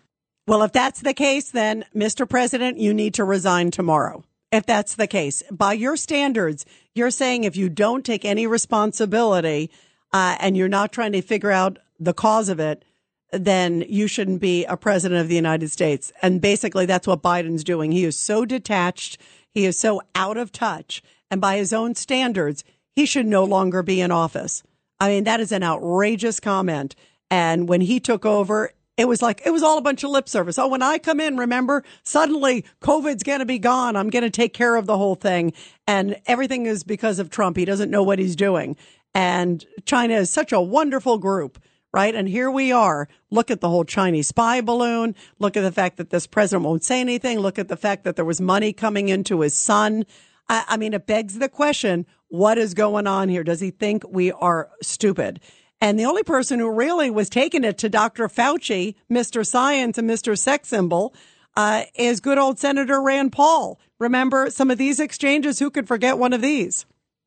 [0.48, 2.26] Well, if that's the case, then Mr.
[2.26, 4.24] President, you need to resign tomorrow.
[4.50, 9.70] If that's the case, by your standards, you're saying if you don't take any responsibility
[10.10, 12.82] uh, and you're not trying to figure out the cause of it,
[13.30, 16.14] then you shouldn't be a president of the United States.
[16.22, 17.92] And basically, that's what Biden's doing.
[17.92, 19.18] He is so detached.
[19.50, 21.02] He is so out of touch.
[21.30, 22.64] And by his own standards,
[22.96, 24.62] he should no longer be in office.
[24.98, 26.96] I mean, that is an outrageous comment.
[27.30, 30.28] And when he took over, it was like, it was all a bunch of lip
[30.28, 30.58] service.
[30.58, 33.94] Oh, when I come in, remember, suddenly COVID's going to be gone.
[33.94, 35.52] I'm going to take care of the whole thing.
[35.86, 37.56] And everything is because of Trump.
[37.56, 38.76] He doesn't know what he's doing.
[39.14, 41.60] And China is such a wonderful group,
[41.92, 42.12] right?
[42.12, 43.08] And here we are.
[43.30, 45.14] Look at the whole Chinese spy balloon.
[45.38, 47.38] Look at the fact that this president won't say anything.
[47.38, 50.06] Look at the fact that there was money coming into his son.
[50.48, 53.44] I, I mean, it begs the question, what is going on here?
[53.44, 55.40] Does he think we are stupid?
[55.80, 58.28] And the only person who really was taking it to Dr.
[58.28, 59.46] Fauci, Mr.
[59.46, 60.36] Science and Mr.
[60.36, 61.14] Sex Symbol,
[61.56, 63.78] uh, is good old Senator Rand Paul.
[63.98, 65.58] Remember some of these exchanges?
[65.58, 66.86] Who could forget one of these?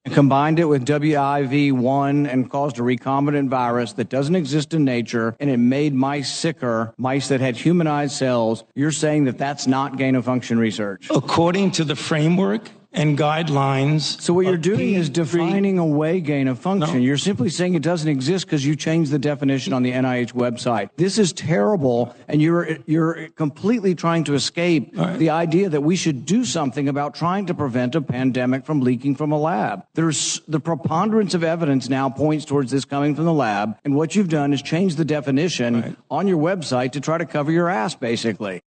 [0.10, 5.50] combined it with WIV1 and caused a recombinant virus that doesn't exist in nature, and
[5.50, 8.64] it made mice sicker, mice that had humanized cells.
[8.74, 11.08] You're saying that that's not gain of function research?
[11.12, 14.20] According to the framework and guidelines.
[14.22, 16.96] So what you're doing is defining away gain of function.
[16.96, 17.02] No.
[17.02, 20.90] You're simply saying it doesn't exist because you changed the definition on the NIH website.
[20.98, 26.26] This is terrible, and you're you're completely trying to escape the idea that we should
[26.26, 29.86] do something about trying to prevent a pandemic from leaking from a lab.
[29.94, 34.16] There's the preponderance of evidence now points towards this coming from the lab, and what
[34.16, 37.96] you've done is change the definition on your website to try to cover your ass,
[37.96, 38.62] basically.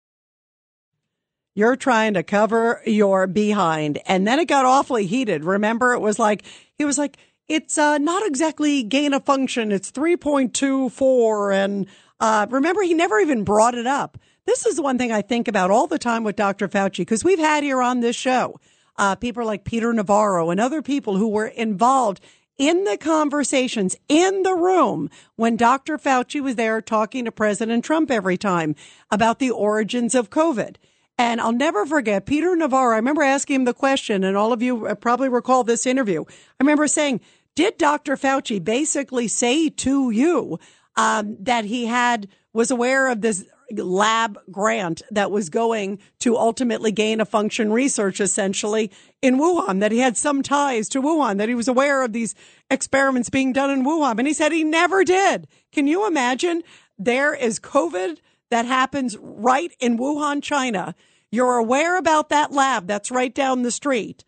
[1.53, 3.99] You're trying to cover your behind.
[4.05, 5.43] And then it got awfully heated.
[5.43, 6.43] Remember, it was like,
[6.77, 9.71] he was like, it's uh, not exactly gain of function.
[9.71, 11.53] It's 3.24.
[11.53, 11.87] And
[12.19, 15.71] uh, remember, he never even brought it up this is one thing I think about
[15.71, 16.67] all the time with Dr.
[16.67, 18.59] Fauci, because we've had here on this show
[18.97, 22.19] uh, people like Peter Navarro and other people who were involved
[22.57, 25.97] in the conversations in the room when Dr.
[25.97, 28.75] Fauci was there talking to President Trump every time
[29.09, 30.75] about the origins of COVID.
[31.17, 32.93] And I'll never forget Peter Navarro.
[32.93, 36.23] I remember asking him the question, and all of you uh, probably recall this interview.
[36.27, 37.21] I remember saying,
[37.55, 38.17] Did Dr.
[38.17, 40.59] Fauci basically say to you
[40.95, 43.45] um, that he had was aware of this
[43.77, 49.91] lab grant that was going to ultimately gain a function research essentially in Wuhan, that
[49.91, 52.35] he had some ties to Wuhan, that he was aware of these
[52.69, 54.17] experiments being done in Wuhan.
[54.17, 55.47] And he said he never did.
[55.71, 56.63] Can you imagine?
[56.97, 58.17] There is COVID
[58.51, 60.95] that happens right in Wuhan, China.
[61.31, 64.23] You're aware about that lab that's right down the street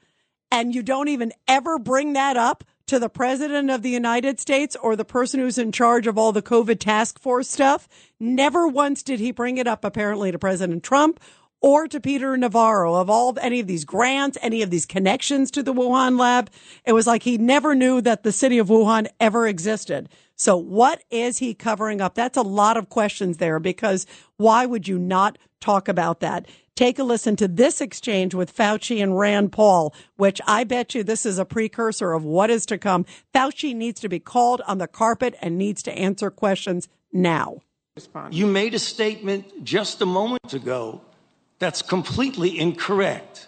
[0.53, 4.75] and you don't even ever bring that up to the president of the United States
[4.75, 7.89] or the person who's in charge of all the COVID task force stuff.
[8.19, 11.19] Never once did he bring it up, apparently, to President Trump
[11.59, 15.63] or to Peter Navarro of all any of these grants, any of these connections to
[15.63, 16.51] the Wuhan lab.
[16.85, 20.07] It was like he never knew that the city of Wuhan ever existed.
[20.35, 22.15] So what is he covering up?
[22.15, 24.05] That's a lot of questions there because
[24.37, 26.47] why would you not talk about that?
[26.75, 31.03] Take a listen to this exchange with Fauci and Rand Paul, which I bet you
[31.03, 33.05] this is a precursor of what is to come.
[33.33, 37.59] Fauci needs to be called on the carpet and needs to answer questions now.
[38.31, 41.01] You made a statement just a moment ago
[41.59, 43.47] that's completely incorrect,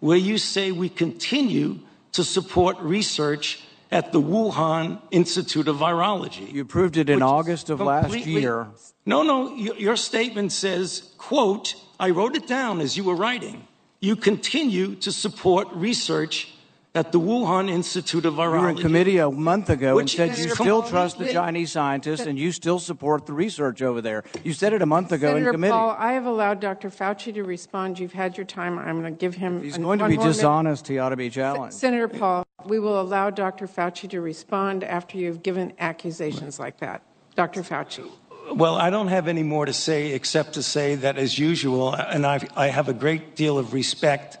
[0.00, 1.78] where you say we continue
[2.10, 3.62] to support research
[3.94, 6.52] at the Wuhan Institute of Virology.
[6.52, 8.66] You proved it in August of last year.
[9.06, 13.68] No, no, your statement says, quote, I wrote it down as you were writing.
[14.00, 16.52] You continue to support research
[16.96, 20.48] at the Wuhan Institute of You were in committee a month ago and said you
[20.50, 24.22] still trust the Chinese scientists and you still support the research over there.
[24.44, 25.72] You said it a month ago in Senator committee.
[25.72, 26.90] Paul, I have allowed Dr.
[26.90, 27.98] Fauci to respond.
[27.98, 28.78] You've had your time.
[28.78, 29.60] I'm going to give him.
[29.60, 30.36] He's an- going to be more minute.
[30.36, 30.86] dishonest.
[30.86, 31.74] He ought to be challenged.
[31.76, 33.66] Senator Paul, we will allow Dr.
[33.66, 37.02] Fauci to respond after you've given accusations like that.
[37.34, 37.62] Dr.
[37.62, 38.08] Fauci.
[38.52, 42.24] Well, I don't have any more to say except to say that, as usual, and
[42.24, 44.38] I've, I have a great deal of respect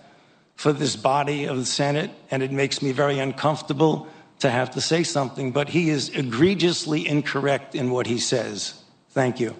[0.54, 4.08] for this body of the Senate, and it makes me very uncomfortable
[4.40, 8.82] to have to say something, but he is egregiously incorrect in what he says.
[9.10, 9.54] Thank you.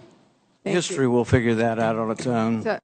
[0.64, 2.78] History will figure that out on its own.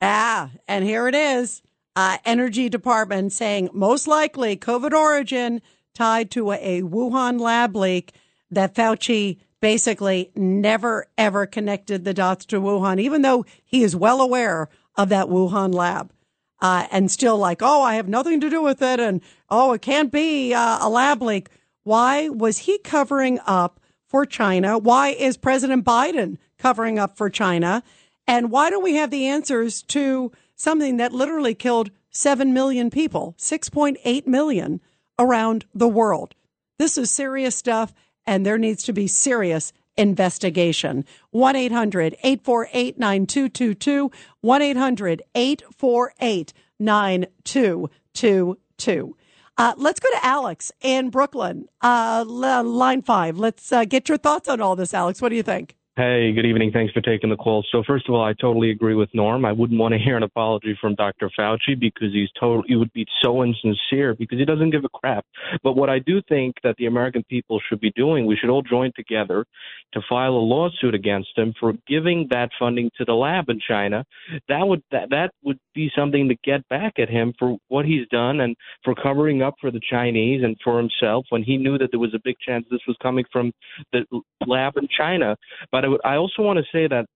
[0.00, 1.62] Ah, and here it is.
[1.94, 5.60] Uh, Energy Department saying most likely COVID origin
[5.94, 8.12] tied to a, a Wuhan lab leak
[8.50, 14.20] that Fauci basically never ever connected the dots to Wuhan, even though he is well
[14.20, 16.12] aware of that Wuhan lab.
[16.60, 18.98] Uh, and still like, oh, I have nothing to do with it.
[18.98, 21.48] And oh, it can't be uh, a lab leak.
[21.84, 24.76] Why was he covering up for China?
[24.76, 27.82] Why is President Biden covering up for China?
[28.26, 33.34] And why don't we have the answers to something that literally killed 7 million people,
[33.38, 34.80] 6.8 million
[35.18, 36.34] around the world?
[36.78, 37.94] This is serious stuff,
[38.26, 41.04] and there needs to be serious investigation.
[41.30, 44.10] 1 800 848 9222.
[44.40, 49.16] 1 800 848 9222.
[49.58, 53.36] Uh, let's go to Alex in Brooklyn, uh, line five.
[53.36, 55.20] Let's uh, get your thoughts on all this, Alex.
[55.20, 55.74] What do you think?
[55.98, 56.70] Hey, good evening.
[56.70, 57.64] Thanks for taking the call.
[57.72, 59.44] So first of all, I totally agree with Norm.
[59.44, 61.28] I wouldn't want to hear an apology from Dr.
[61.36, 62.62] Fauci because he's total.
[62.68, 65.26] He would be so insincere because he doesn't give a crap.
[65.64, 68.62] But what I do think that the American people should be doing, we should all
[68.62, 69.44] join together
[69.92, 74.04] to file a lawsuit against him for giving that funding to the lab in China.
[74.48, 78.06] That would that that would be something to get back at him for what he's
[78.08, 81.88] done and for covering up for the Chinese and for himself when he knew that
[81.90, 83.50] there was a big chance this was coming from
[83.92, 84.04] the
[84.46, 85.36] lab in China.
[85.72, 87.06] But would, I also want to say that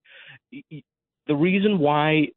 [1.27, 2.29] the reason why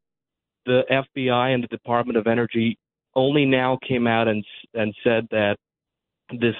[0.64, 2.78] the FBI and the Department of Energy
[3.14, 4.44] only now came out and
[4.74, 5.56] and said that
[6.30, 6.54] this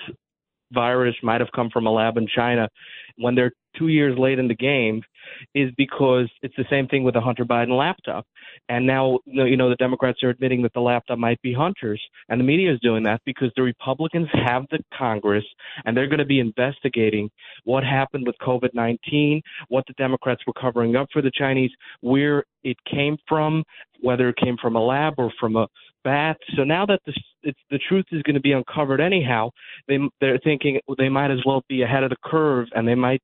[0.73, 2.69] virus might have come from a lab in China
[3.19, 5.03] when they're two years late in the game
[5.55, 8.27] is because it's the same thing with the Hunter Biden laptop.
[8.69, 12.41] And now, you know, the Democrats are admitting that the laptop might be Hunter's, and
[12.41, 15.45] the media is doing that because the Republicans have the Congress,
[15.85, 17.31] and they're going to be investigating
[17.65, 22.45] what happened with COVID 19, what the Democrats were covering up for the Chinese, where
[22.65, 23.63] it came from,
[24.01, 25.67] whether it came from a lab or from a
[26.05, 26.37] bat.
[26.57, 27.13] So now that the
[27.71, 29.51] the truth is going to be uncovered anyhow,
[29.89, 33.23] they they're thinking they might as well be ahead of the curve, and they might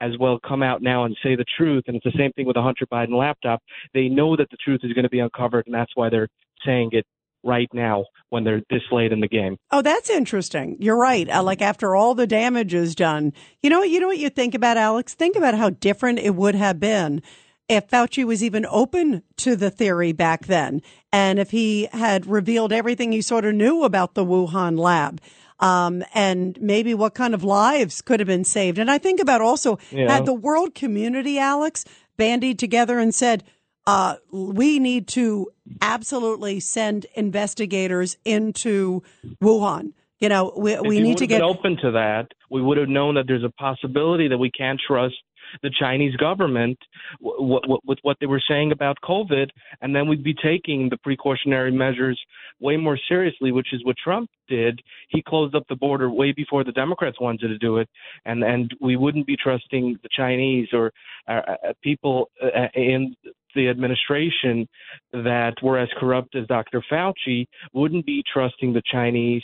[0.00, 1.84] as well come out now and say the truth.
[1.86, 3.62] And it's the same thing with the Hunter Biden laptop.
[3.94, 6.28] They know that the truth is going to be uncovered, and that's why they're
[6.64, 7.06] saying it
[7.44, 9.56] right now when they're this late in the game.
[9.70, 10.76] Oh, that's interesting.
[10.80, 11.28] You're right.
[11.28, 13.32] Uh, like after all the damage is done,
[13.62, 15.14] you know, you know what you think about Alex?
[15.14, 17.22] Think about how different it would have been
[17.68, 20.82] if Fauci was even open to the theory back then,
[21.12, 25.20] and if he had revealed everything he sort of knew about the Wuhan lab.
[25.58, 28.78] Um, and maybe what kind of lives could have been saved.
[28.78, 30.12] And I think about also Yeah.
[30.12, 31.84] had the world community, Alex,
[32.16, 33.42] bandied together and said,
[33.86, 35.48] uh, we need to
[35.80, 39.02] absolutely send investigators into
[39.42, 39.92] Wuhan.
[40.18, 42.28] You know, we, we need to get open to that.
[42.50, 45.16] We would have known that there's a possibility that we can't trust
[45.62, 46.78] the Chinese government
[47.22, 49.48] w- w- with what they were saying about COVID,
[49.80, 52.20] and then we'd be taking the precautionary measures
[52.60, 54.80] way more seriously, which is what Trump did.
[55.08, 57.88] He closed up the border way before the Democrats wanted to do it,
[58.24, 60.92] and and we wouldn't be trusting the Chinese or
[61.28, 63.14] uh, uh, people uh, in
[63.54, 64.68] the administration
[65.12, 66.84] that were as corrupt as Dr.
[66.90, 69.42] Fauci wouldn't be trusting the Chinese,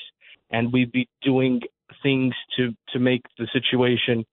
[0.50, 1.60] and we'd be doing
[2.02, 4.24] things to to make the situation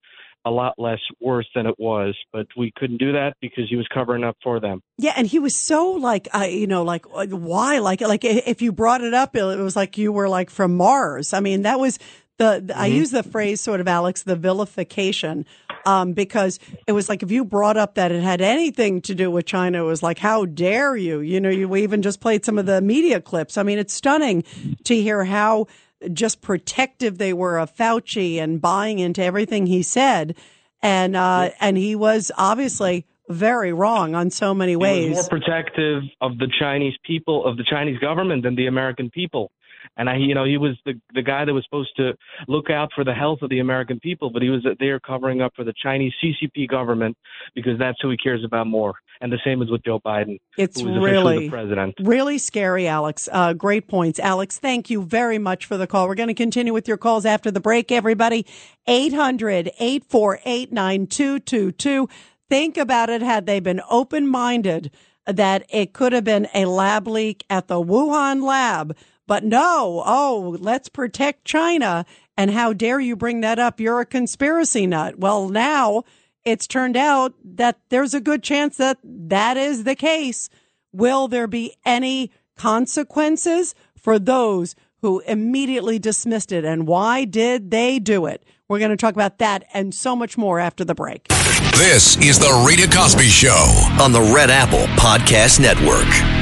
[0.44, 2.16] a lot less worse than it was.
[2.32, 4.80] But we couldn't do that because he was covering up for them.
[4.98, 7.78] Yeah, and he was so like, uh, you know, like uh, why?
[7.78, 11.32] Like, like if you brought it up, it was like you were like from Mars.
[11.32, 11.98] I mean, that was
[12.38, 12.94] the, the I Mm-hmm.
[12.94, 12.96] Mhm.
[12.98, 15.44] use the phrase sort of Alex, the vilification,
[15.84, 19.30] um, because it was like if you brought up that it had anything to do
[19.30, 21.20] with China, it was like, how dare you?
[21.20, 23.58] You know, you we even just played some of the media clips.
[23.58, 24.42] I mean, it's stunning
[24.84, 25.66] to hear how
[26.12, 30.36] just protective they were of Fauci and buying into everything he said.
[30.82, 35.12] And, uh, and he was obviously very wrong on so many ways.
[35.12, 39.52] more protective of the Chinese people, of the Chinese government, than the American people.
[39.96, 42.12] And I, you know, he was the the guy that was supposed to
[42.48, 45.52] look out for the health of the American people, but he was there covering up
[45.54, 47.16] for the Chinese CCP government
[47.54, 48.94] because that's who he cares about more.
[49.20, 51.94] And the same is with Joe Biden, It's who was officially really, the president.
[52.00, 53.28] really scary, Alex.
[53.30, 54.18] Uh, great points.
[54.18, 56.08] Alex, thank you very much for the call.
[56.08, 58.46] We're going to continue with your calls after the break, everybody.
[58.86, 62.08] 800 848 9222.
[62.48, 63.20] Think about it.
[63.22, 64.90] Had they been open minded,
[65.26, 68.96] that it could have been a lab leak at the Wuhan lab.
[69.30, 72.04] But no, oh, let's protect China.
[72.36, 73.78] And how dare you bring that up?
[73.78, 75.20] You're a conspiracy nut.
[75.20, 76.02] Well, now
[76.44, 80.50] it's turned out that there's a good chance that that is the case.
[80.92, 86.64] Will there be any consequences for those who immediately dismissed it?
[86.64, 88.42] And why did they do it?
[88.68, 91.28] We're going to talk about that and so much more after the break.
[91.76, 93.86] This is the Rita Cosby Show.
[94.00, 96.39] on the Red Apple Podcast Network.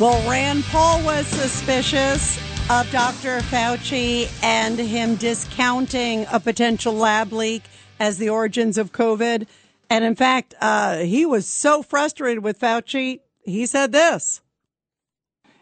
[0.00, 2.38] Well, Rand Paul was suspicious
[2.70, 3.40] of Dr.
[3.40, 7.64] Fauci and him discounting a potential lab leak
[7.98, 9.46] as the origins of COVID.
[9.90, 14.40] And in fact, uh, he was so frustrated with Fauci, he said this.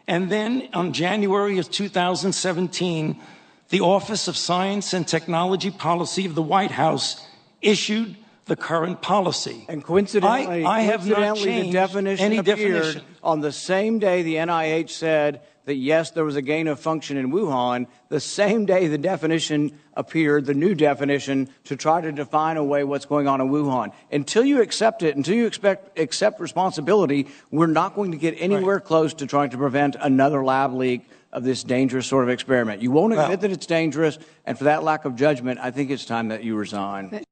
[0.07, 3.19] And then on January of 2017,
[3.67, 7.27] the Office of Science and Technology Policy of the White House
[7.61, 8.15] issued
[8.49, 9.65] the current policy.
[9.69, 13.03] And coincidentally, I, I have not coincidentally, the definition any appeared definition.
[13.23, 17.15] on the same day the NIH said that yes, there was a gain of function
[17.15, 17.85] in Wuhan.
[18.09, 23.05] The same day the definition appeared, the new definition, to try to define away what's
[23.05, 23.93] going on in Wuhan.
[24.11, 28.79] Until you accept it, until you expect, accept responsibility, we're not going to get anywhere
[28.79, 32.81] close to trying to prevent another lab leak of this dangerous sort of experiment.
[32.81, 35.91] You won't admit Well- that it's dangerous, and for that lack of judgment, I think
[35.91, 37.23] it's time that you resign.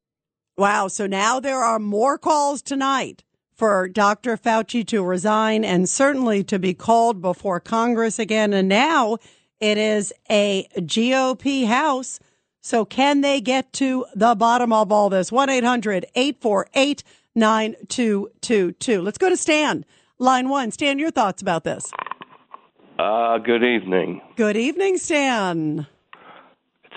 [0.57, 0.87] Wow.
[0.87, 4.37] So now there are more calls tonight for Dr.
[4.37, 8.53] Fauci to resign and certainly to be called before Congress again.
[8.53, 9.17] And now
[9.59, 12.19] it is a GOP House.
[12.61, 15.31] So can they get to the bottom of all this?
[15.31, 17.03] 1 800 848
[17.35, 19.01] 9222.
[19.01, 19.85] Let's go to Stan.
[20.17, 20.71] Line one.
[20.71, 21.91] Stan, your thoughts about this?
[22.97, 24.21] Uh, good evening.
[24.35, 25.85] Good evening, Stan.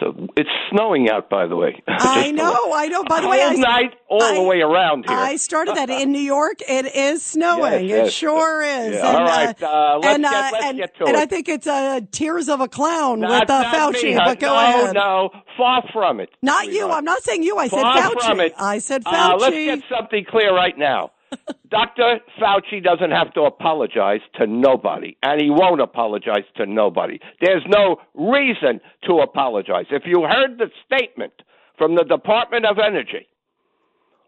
[0.01, 1.83] So it's snowing out, by the way.
[1.89, 3.05] I know, I know.
[3.05, 5.17] By the way, All I, night, all the way around here.
[5.17, 6.61] I started that in New York.
[6.67, 7.87] It is snowing.
[7.87, 8.95] Yes, It sure is.
[8.95, 9.01] Yeah.
[9.03, 11.21] All right, uh, let's and, get- uh, let's and, get to and it.
[11.21, 14.03] I think it's uh, Tears of a Clown Not- with uh, Fauci.
[14.05, 14.95] me, but go no, ahead.
[14.95, 16.31] no, far from it.
[16.41, 16.89] Not you.
[16.91, 17.59] I'm not saying you.
[17.59, 18.27] I said Far Fauci.
[18.27, 18.55] from it.
[18.59, 19.41] I said Uh, Fauci.
[19.41, 21.11] let's get something clear right now.
[21.71, 22.19] Dr.
[22.41, 27.21] Fauci doesn't have to apologize to nobody, and he won't apologize to nobody.
[27.41, 29.87] There's no reason to apologize.
[29.91, 31.33] If you heard the statement
[31.79, 33.29] from the Department of Energy,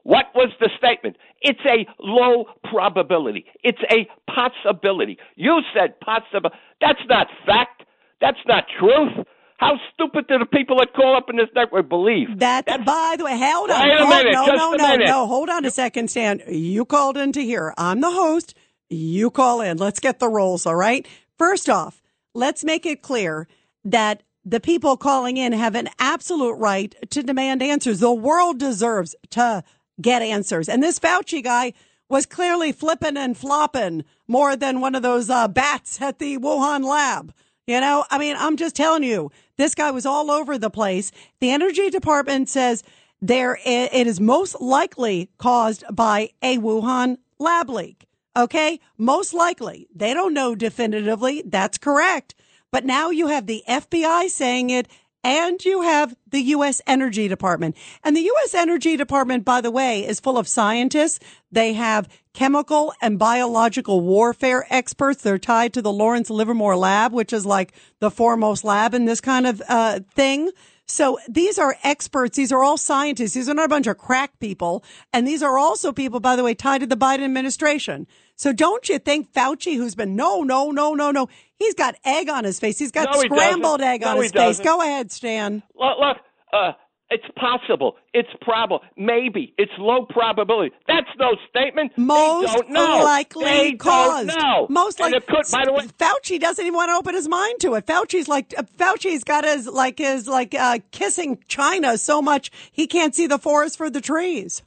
[0.05, 1.17] what was the statement?
[1.41, 3.45] It's a low probability.
[3.63, 5.19] It's a possibility.
[5.37, 6.51] You said possible.
[6.81, 7.85] That's not fact.
[8.21, 9.27] That's not truth.
[9.63, 12.41] How stupid do the people that call up in this network believe?
[12.41, 13.81] That, by the way, hold on.
[13.81, 15.07] Wait a minute, no, just no, a no, minute.
[15.07, 15.27] no.
[15.29, 16.43] Hold on a second, Stan.
[16.49, 17.73] You called into here.
[17.79, 18.55] I'm the host.
[18.91, 19.77] You call in.
[19.77, 21.07] Let's get the rolls, all right?
[21.39, 22.03] First off,
[22.35, 23.47] let's make it clear
[23.85, 28.01] that the people calling in have an absolute right to demand answers.
[28.01, 29.63] The world deserves to
[30.01, 30.69] get answers.
[30.69, 31.73] And this Fauci guy
[32.09, 36.85] was clearly flipping and flopping more than one of those uh, bats at the Wuhan
[36.85, 37.33] lab.
[37.67, 39.31] You know, I mean, I'm just telling you,
[39.63, 41.13] this guy was all over the place.
[41.41, 42.83] The energy department says
[43.21, 48.07] there it is most likely caused by a Wuhan lab leak.
[48.37, 49.87] Okay, most likely.
[49.95, 51.43] They don't know definitively.
[51.47, 52.35] That's correct.
[52.73, 54.89] But now you have the FBI saying it
[55.25, 56.81] and you have the U.S.
[56.87, 57.77] Energy Department.
[58.03, 58.55] And the U.S.
[58.55, 61.21] Energy Department, by the way, is full of scientists.
[61.51, 65.23] They have chemical and biological warfare experts.
[65.23, 69.21] They're tied to the Lawrence Livermore Lab, which is like the foremost lab in this
[69.21, 70.51] kind of uh, thing.
[70.93, 72.37] So these are experts.
[72.37, 73.33] These are all scientists.
[73.33, 74.85] These are not a bunch of crack people.
[75.13, 78.07] And these are also people, by the way, tied to the Biden administration.
[78.37, 82.29] So don't you think Fauci, who's been no, no, no, no, no, he's got egg
[82.29, 82.79] on his face.
[82.79, 83.95] He's got No, scrambled doesn't.
[83.95, 84.61] egg No, on his face.
[84.61, 85.63] Go ahead, Stan.
[85.75, 86.17] Look, look
[86.53, 86.73] uh,
[87.15, 87.97] it's possible.
[88.15, 88.81] It's probable.
[88.97, 89.55] Maybe.
[89.59, 90.75] It's low probability.
[90.89, 91.93] That's no statement.
[91.97, 93.01] Most they don't know.
[93.05, 94.29] likely they caused.
[94.31, 94.67] Don't know.
[94.69, 95.19] Most And likely.
[95.19, 97.87] it could, by the way, Fauci doesn't even want to open his mind to it.
[97.87, 102.87] Fauci's like uh, Fauci's got his like his like uh, kissing China so much he
[102.87, 104.63] can't see the forest for the trees.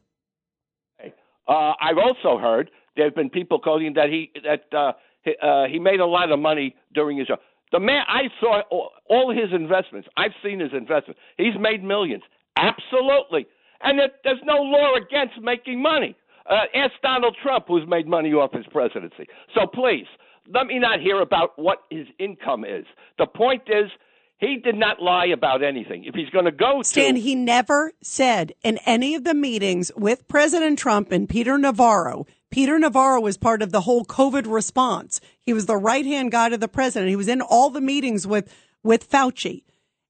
[1.48, 4.94] Uh, I've also heard there have been people calling that he that uh,
[5.24, 7.28] he, uh, he made a lot of money during his.
[7.72, 10.08] The man, I saw all, all his investments.
[10.18, 11.20] I've seen his investments.
[11.38, 12.24] He's made millions,
[12.58, 13.48] absolutely,
[13.82, 16.16] and there, there's no law against making money.
[16.50, 19.28] Uh, ask Donald Trump, who's made money off his presidency.
[19.56, 20.06] So please,
[20.54, 22.86] let me not hear about what his income is.
[23.18, 23.90] The point is,
[24.38, 26.04] he did not lie about anything.
[26.04, 29.92] If he's going to go Stan, to he never said in any of the meetings
[29.96, 32.26] with President Trump and Peter Navarro.
[32.52, 35.20] Peter Navarro was part of the whole COVID response.
[35.42, 37.10] He was the right hand guy to the president.
[37.10, 38.54] He was in all the meetings with
[38.84, 39.64] with Fauci,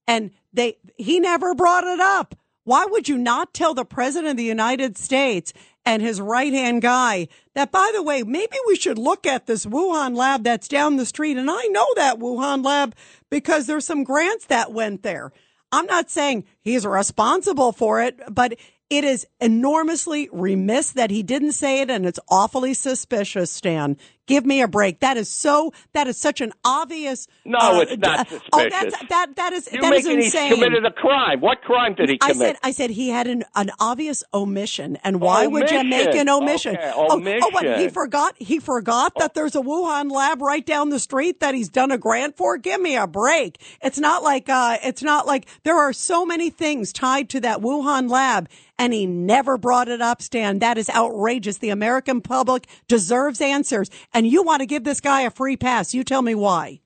[0.07, 2.35] and they he never brought it up.
[2.63, 5.53] Why would you not tell the president of the United States
[5.85, 9.67] and his right hand guy that, by the way, maybe we should look at this
[9.67, 11.37] Wuhan lab that's down the street?
[11.37, 12.95] And I know that Wuhan lab
[13.29, 15.31] because there's some grants that went there.
[15.71, 18.57] I'm not saying he's responsible for it, but
[18.89, 23.97] it is enormously remiss that he didn't say it and it's awfully suspicious, Stan.
[24.27, 24.99] Give me a break.
[25.01, 27.27] That is so, that is such an obvious.
[27.45, 30.49] No, uh, it's not d- Oh, that's, that, that is, you're that is insane.
[30.49, 31.41] he committed a crime.
[31.41, 32.35] What crime did he commit?
[32.35, 36.09] I said, I said he had an, an obvious omission, and why would you make
[36.15, 36.75] an omission?
[36.75, 37.79] Okay, Oh, oh, what?
[37.79, 38.35] He forgot.
[38.37, 41.97] He forgot that there's a Wuhan lab right down the street that he's done a
[41.97, 42.57] grant for.
[42.57, 43.59] Give me a break.
[43.81, 47.59] It's not like, uh, it's not like there are so many things tied to that
[47.59, 48.49] Wuhan lab,
[48.79, 50.21] and he never brought it up.
[50.21, 51.57] Stan, that is outrageous.
[51.59, 55.93] The American public deserves answers, and you want to give this guy a free pass.
[55.93, 56.79] You tell me why.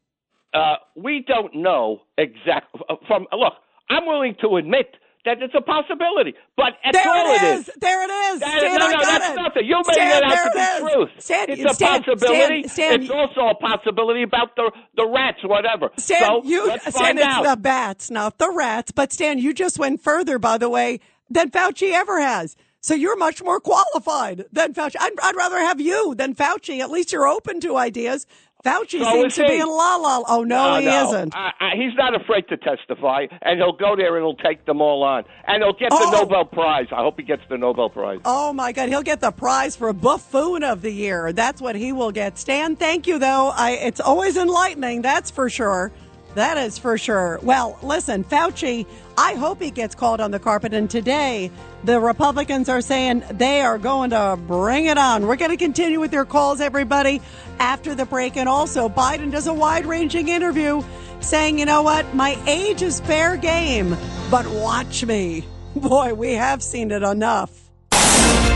[0.53, 2.81] uh, we don't know exactly.
[3.07, 3.53] From look,
[3.89, 4.87] I'm willing to admit
[5.25, 7.69] that it's a possibility, but There all it it is.
[7.81, 8.39] There it is.
[8.39, 9.35] That- Stan, no, no, that's it.
[9.35, 9.65] nothing.
[9.65, 11.09] You made Stan, it out to be truth.
[11.19, 12.67] Stan, it's a Stan, possibility.
[12.69, 15.89] Stan, it's also a possibility about the the rats, whatever.
[15.97, 17.43] Stan, so you, let's Stan, find it's out.
[17.43, 18.91] the bats, not the rats.
[18.91, 20.99] But Stan, you just went further, by the way,
[21.29, 22.55] than Fauci ever has.
[22.81, 24.95] So you're much more qualified than Fauci.
[24.99, 26.79] I'd, I'd rather have you than Fauci.
[26.79, 28.25] At least you're open to ideas.
[28.63, 30.23] Fauci So seems to be in la la.
[30.27, 31.07] Oh no, he no.
[31.09, 31.33] isn't.
[31.35, 34.81] I, I, he's not afraid to testify, and he'll go there and he'll take them
[34.81, 36.11] all on, and he'll get Oh.
[36.11, 36.87] the Nobel Prize.
[36.91, 38.19] I hope he gets the Nobel Prize.
[38.25, 41.31] Oh my God, he'll get the prize for buffoon of the year.
[41.31, 42.37] That's what he will get.
[42.37, 43.51] Stan, thank you though.
[43.55, 45.91] I it's always enlightening, that's for sure.
[46.35, 47.39] That is for sure.
[47.41, 48.85] Well, listen, Fauci,
[49.17, 50.73] I hope he gets called on the carpet.
[50.73, 51.51] And today,
[51.83, 55.25] the Republicans are saying they are going to bring it on.
[55.25, 57.21] We're going to continue with your calls, everybody,
[57.59, 58.37] after the break.
[58.37, 60.83] And also, Biden does a wide ranging interview
[61.19, 63.97] saying, you know what, my age is fair game,
[64.29, 65.45] but watch me.
[65.75, 67.51] Boy, we have seen it enough.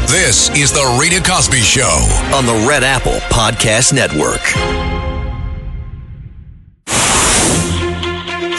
[0.07, 2.07] This is the Rita Cosby Show.
[2.34, 5.12] on the Red Apple Podcast Network.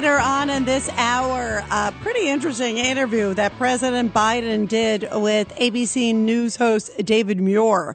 [0.00, 6.14] Later on in this hour, a pretty interesting interview that President Biden did with ABC
[6.14, 7.94] News host David Muir.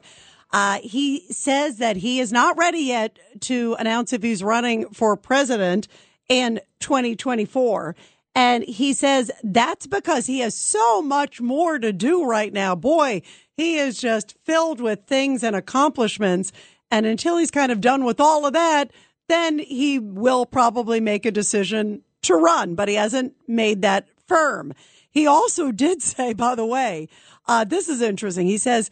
[0.52, 5.16] Uh, he says that he is not ready yet to announce if he's running for
[5.16, 5.88] president
[6.28, 7.96] in 2024.
[8.36, 12.76] And he says that's because he has so much more to do right now.
[12.76, 13.22] Boy,
[13.56, 16.52] he is just filled with things and accomplishments.
[16.88, 18.92] And until he's kind of done with all of that,
[19.28, 24.72] then he will probably make a decision to run, but he hasn't made that firm.
[25.10, 27.08] He also did say, by the way,
[27.46, 28.46] uh, this is interesting.
[28.46, 28.90] He says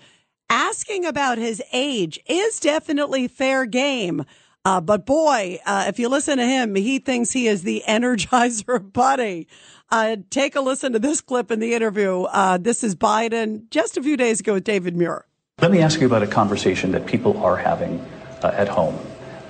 [0.50, 4.24] asking about his age is definitely fair game.
[4.66, 8.92] Uh, but boy, uh, if you listen to him, he thinks he is the energizer
[8.92, 9.46] bunny.
[9.90, 12.22] Uh, take a listen to this clip in the interview.
[12.22, 15.26] Uh, this is Biden just a few days ago with David Muir.
[15.60, 18.00] Let me ask you about a conversation that people are having
[18.42, 18.98] uh, at home.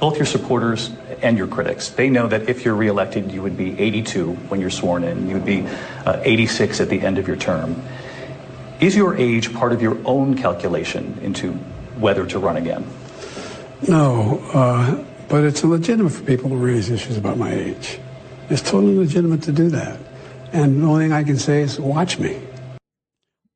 [0.05, 0.91] Both your supporters
[1.23, 4.69] and your critics, they know that if you're reelected, you would be 82 when you're
[4.69, 5.31] sworn in.
[5.31, 5.67] You would be
[6.05, 7.83] uh, 86 at the end of your term.
[8.81, 11.53] Is your age part of your own calculation into
[11.97, 12.87] whether to run again?
[13.89, 17.99] No, uh, but it's legitimate for people to raise issues about my age.
[18.51, 19.99] It's totally legitimate to do that.
[20.53, 22.43] And the only thing I can say is watch me.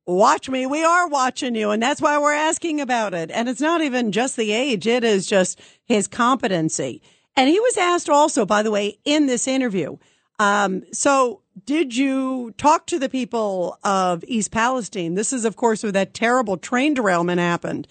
[0.09, 0.65] Watch me.
[0.65, 1.69] We are watching you.
[1.69, 3.29] And that's why we're asking about it.
[3.29, 4.87] And it's not even just the age.
[4.87, 7.03] It is just his competency.
[7.35, 9.97] And he was asked also, by the way, in this interview.
[10.39, 15.13] Um, so did you talk to the people of East Palestine?
[15.13, 17.87] This is, of course, where that terrible train derailment happened.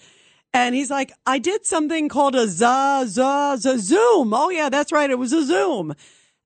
[0.53, 4.33] And he's like, I did something called a za, za, za Zoom.
[4.33, 5.09] Oh, yeah, that's right.
[5.09, 5.95] It was a Zoom.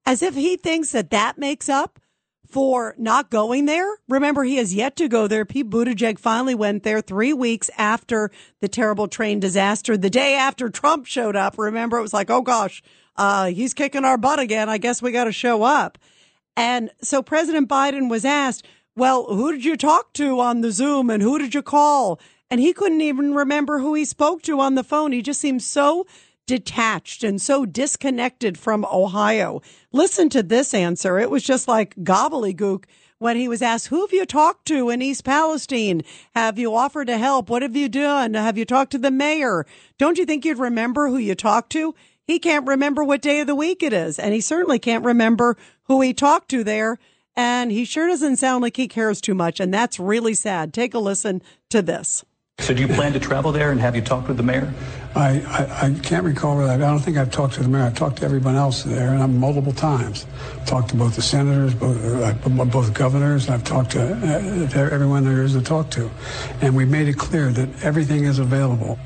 [0.06, 2.00] As if he thinks that that makes up
[2.54, 3.98] for not going there.
[4.08, 5.44] Remember, he has yet to go there.
[5.44, 8.30] Pete Buttigieg finally went there three weeks after
[8.62, 11.56] the terrible train disaster, the day after Trump showed up.
[11.58, 12.84] Remember, it was like, oh gosh,
[13.18, 14.70] uh, he's kicking our butt again.
[14.70, 15.98] I guess we got to show up.
[16.56, 21.10] And so President Biden was asked, well, who did you talk to on the Zoom
[21.10, 22.20] and who did you call?
[22.52, 25.12] And he couldn't even remember who he spoke to on the phone.
[25.12, 26.06] He just seemed so
[26.46, 29.62] detached and so disconnected from Ohio.
[29.92, 31.20] Listen to this answer.
[31.20, 32.86] It was just like gobbledygook
[33.20, 36.02] when he was asked, who have you talked to in East Palestine?
[36.36, 37.50] Have you offered to help?
[37.50, 38.34] What have you done?
[38.34, 39.66] Have you talked to the mayor?
[39.98, 41.96] Don't you think you'd remember who you talked to?
[42.26, 44.20] He can't remember what day of the week it is.
[44.20, 46.98] And he certainly can't remember who he talked to there.
[47.36, 49.60] And he sure doesn't sound like he cares too much.
[49.60, 50.74] And that's really sad.
[50.74, 52.24] Take a listen to this.
[52.64, 54.74] So do you plan to travel there and have you talked with the mayor?
[55.16, 56.70] I, I, I can't recall that.
[56.70, 57.84] I don't think I've talked to the mayor.
[57.84, 60.26] I've talked to everyone else there, and I'm multiple times.
[60.66, 63.50] Talked to both the senators, both, uh, both governors.
[63.50, 66.10] I've talked to, uh, everyone there is to talk to,
[66.62, 68.98] and we made it clear that everything is available.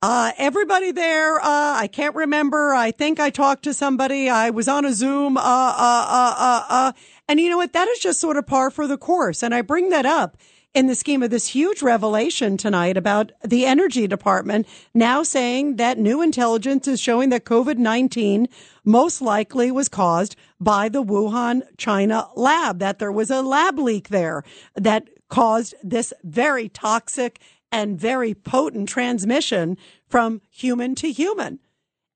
[0.00, 2.72] Uh, everybody there, uh, I can't remember.
[2.72, 4.30] I think I talked to somebody.
[4.30, 6.92] I was on a Zoom, uh, uh, uh, uh, uh.
[7.28, 7.74] And you know what?
[7.74, 9.42] That is just sort of par for the course.
[9.42, 10.38] And I bring that up
[10.74, 15.98] in the scheme of this huge revelation tonight about the energy department now saying that
[15.98, 18.46] new intelligence is showing that COVID-19
[18.84, 24.08] most likely was caused by the Wuhan, China lab, that there was a lab leak
[24.08, 24.44] there
[24.74, 29.76] that caused this very toxic and very potent transmission
[30.08, 31.58] from human to human.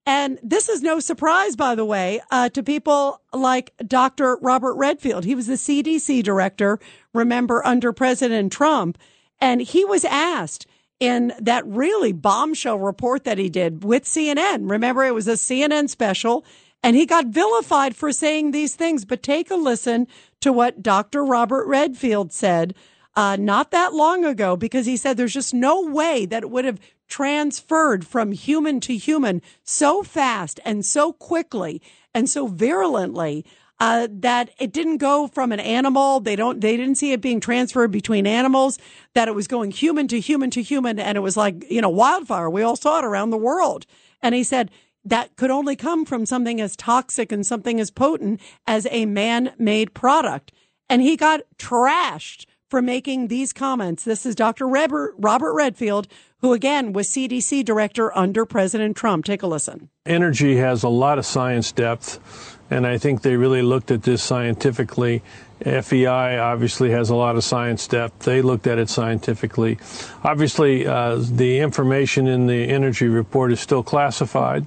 [0.06, 4.36] And this is no surprise, by the way, uh, to people like Dr.
[4.40, 5.24] Robert Redfield.
[5.24, 6.78] He was the CDC director,
[7.12, 8.98] remember, under President Trump.
[9.40, 10.66] And he was asked
[11.00, 14.70] in that really bombshell report that he did with CNN.
[14.70, 16.44] Remember, it was a CNN special
[16.82, 19.04] and he got vilified for saying these things.
[19.04, 20.06] But take a listen
[20.40, 21.24] to what Dr.
[21.24, 22.74] Robert Redfield said
[23.16, 26.64] uh, not that long ago because he said there's just no way that it would
[26.64, 26.78] have
[27.08, 31.80] transferred from human to human so fast and so quickly
[32.14, 33.44] and so virulently
[33.78, 36.20] uh, that it didn't go from an animal.
[36.20, 38.78] They don't, they didn't see it being transferred between animals,
[39.14, 40.98] that it was going human to human to human.
[40.98, 42.48] And it was like, you know, wildfire.
[42.48, 43.86] We all saw it around the world.
[44.22, 44.70] And he said
[45.04, 49.52] that could only come from something as toxic and something as potent as a man
[49.58, 50.52] made product.
[50.88, 54.04] And he got trashed for making these comments.
[54.04, 54.66] This is Dr.
[54.66, 56.08] Robert, Redfield,
[56.40, 59.24] who again was CDC director under President Trump.
[59.24, 59.88] Take a listen.
[60.04, 64.22] Energy has a lot of science depth, and I think they really looked at this
[64.22, 65.22] scientifically.
[65.60, 68.20] FBI obviously has a lot of science depth.
[68.20, 69.78] They looked at it scientifically.
[70.22, 74.66] Obviously, uh, the information in the energy report is still classified,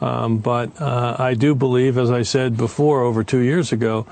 [0.00, 4.06] um, but uh, I do believe, as I said before, over two years ago,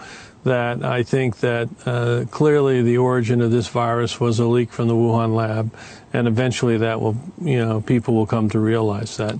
[0.44, 4.88] that I think that uh, clearly the origin of this virus was a leak from
[4.88, 5.74] the Wuhan lab,
[6.12, 9.36] and eventually that will, you know, people will come to realize that.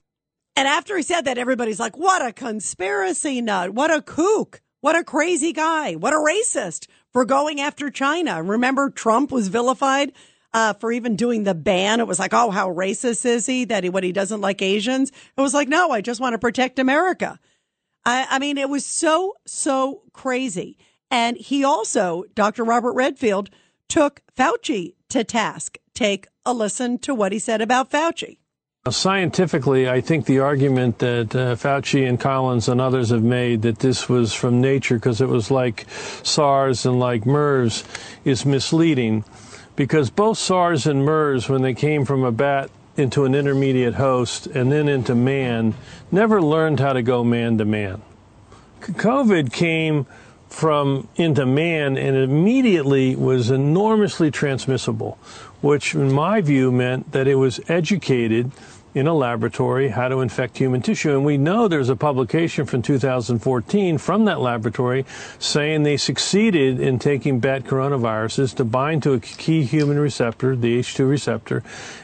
[0.57, 3.71] And after he said that, everybody's like, what a conspiracy nut.
[3.71, 4.61] What a kook.
[4.81, 5.95] What a crazy guy.
[5.95, 8.43] What a racist for going after China.
[8.43, 10.13] Remember, Trump was vilified
[10.53, 12.01] uh, for even doing the ban.
[12.01, 15.11] It was like, oh, how racist is he that he, what he doesn't like Asians?
[15.37, 17.39] It was like, no, I just want to protect America.
[18.05, 20.79] I, I mean, it was so, so crazy.
[21.11, 22.65] And he also, Dr.
[22.65, 23.51] Robert Redfield,
[23.89, 25.79] took Fauci to task.
[25.95, 28.39] Take a listen to what he said about Fauci.
[28.89, 33.81] Scientifically, I think the argument that uh, Fauci and Collins and others have made that
[33.81, 37.85] this was from nature because it was like SARS and like MERS
[38.25, 39.25] is misleading
[39.77, 44.47] because both SARS and MERS, when they came from a bat into an intermediate host
[44.47, 45.75] and then into man,
[46.11, 48.03] never learned how to go man to man.
[48.81, 50.07] COVID came
[50.49, 55.19] from into man and immediately was enormously transmissible,
[55.61, 58.51] which in my view meant that it was educated
[58.99, 61.13] in a laboratory how to infect human tissue.
[61.13, 65.07] And we know there's a publication from 2014 from that laboratory
[65.39, 70.81] saying they succeeded in taking bat coronaviruses to bind to a key human receptor, the
[70.81, 71.63] ACE2 receptor.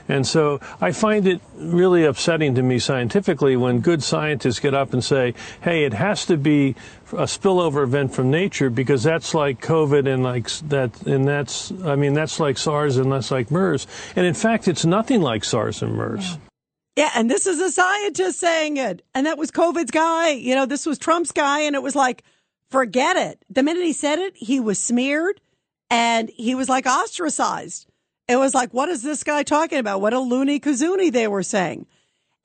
[0.09, 4.93] And so I find it really upsetting to me scientifically when good scientists get up
[4.93, 6.77] and say, hey, it has to be
[7.13, 11.97] a spillover event from nature because that's like COVID and like that, and that's, I
[11.97, 13.87] mean, that's like SARS and that's like MERS.
[14.15, 16.31] And in fact, it's nothing like SARS and MERS.
[16.33, 16.37] Yeah.
[16.97, 19.03] Yeah, and this is a scientist saying it.
[19.15, 20.31] And that was COVID's guy.
[20.31, 21.61] You know, this was Trump's guy.
[21.61, 22.23] And it was like,
[22.71, 23.45] forget it.
[23.51, 25.41] The minute he said it, he was smeared
[25.91, 27.87] and he was like ostracized.
[28.29, 30.01] It was like, what is this guy talking about?
[30.01, 31.87] What a loony kazoonie they were saying.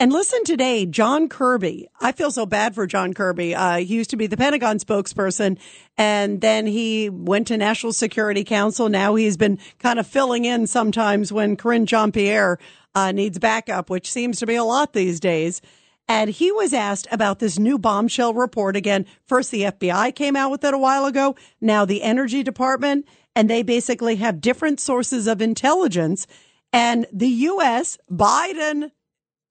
[0.02, 1.90] And listen today, John Kirby.
[2.00, 3.54] I feel so bad for John Kirby.
[3.54, 5.58] Uh, he used to be the Pentagon spokesperson
[5.98, 8.88] and then he went to National Security Council.
[8.88, 12.60] Now he's been kind of filling in sometimes when Karine Jean-Pierre
[12.96, 15.62] uh, needs backup, which seems to be a lot these days.
[16.08, 19.06] And he was asked about this new bombshell report again.
[19.28, 21.36] First, the FBI came out with it a while ago.
[21.62, 26.26] Now the Energy Department, and they basically have different sources of intelligence.
[26.74, 28.00] And the U.S.
[28.12, 28.92] Biden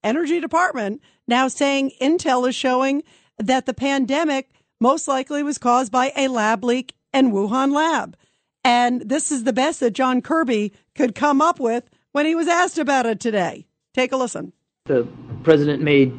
[0.03, 3.03] Energy Department now saying intel is showing
[3.37, 4.49] that the pandemic
[4.81, 8.17] most likely was caused by a lab leak in Wuhan lab.
[8.63, 12.49] And this is the best that John Kirby could come up with when he was
[12.49, 13.65] asked about it today.
[13.93, 14.51] Take a listen.
[14.87, 15.07] The
[15.43, 16.11] president made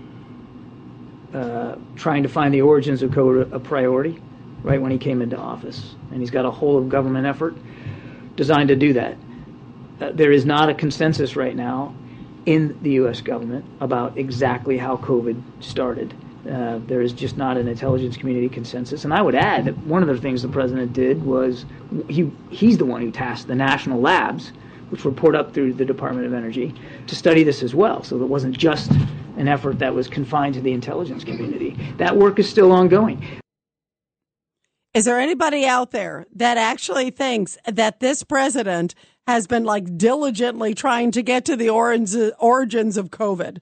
[1.35, 4.19] uh, trying to find the origins of COVID a priority
[4.63, 5.95] right when he came into office.
[6.11, 7.55] And he's got a whole of government effort
[8.35, 9.19] designed to do that.
[10.01, 11.95] Uh, there is not a consensus right now
[12.47, 13.21] in the U.S.
[13.21, 16.15] government about exactly how COVID started.
[16.51, 19.05] Uh, there is just not an intelligence community consensus.
[19.05, 21.67] And I would add that one of the things the president did was
[22.09, 24.53] he he's the one who tasked the national labs
[24.91, 26.75] which report up through the Department of Energy,
[27.07, 28.03] to study this as well.
[28.03, 28.91] So it wasn't just
[29.37, 31.77] an effort that was confined to the intelligence community.
[31.97, 33.25] That work is still ongoing.
[34.93, 38.95] Is there anybody out there that actually thinks that this president
[39.29, 43.59] has been like diligently trying to get to the origins of COVID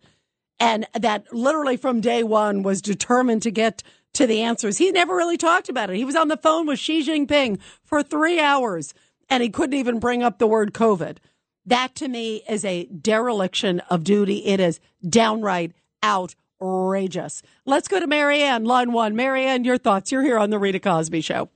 [0.59, 3.83] and that literally from day one was determined to get
[4.15, 4.79] to the answers?
[4.79, 5.97] He never really talked about it.
[5.97, 8.95] He was on the phone with Xi Jinping for three hours
[9.31, 11.19] and he couldn't even bring up the word COVID.
[11.67, 14.47] That to me is a dereliction of duty.
[14.47, 15.73] It is downright
[16.03, 17.43] outrageous.
[17.67, 19.15] Let's go to Marianne, line one.
[19.15, 20.11] Marianne, your thoughts.
[20.11, 21.51] You're here on the Rita Cosby Show.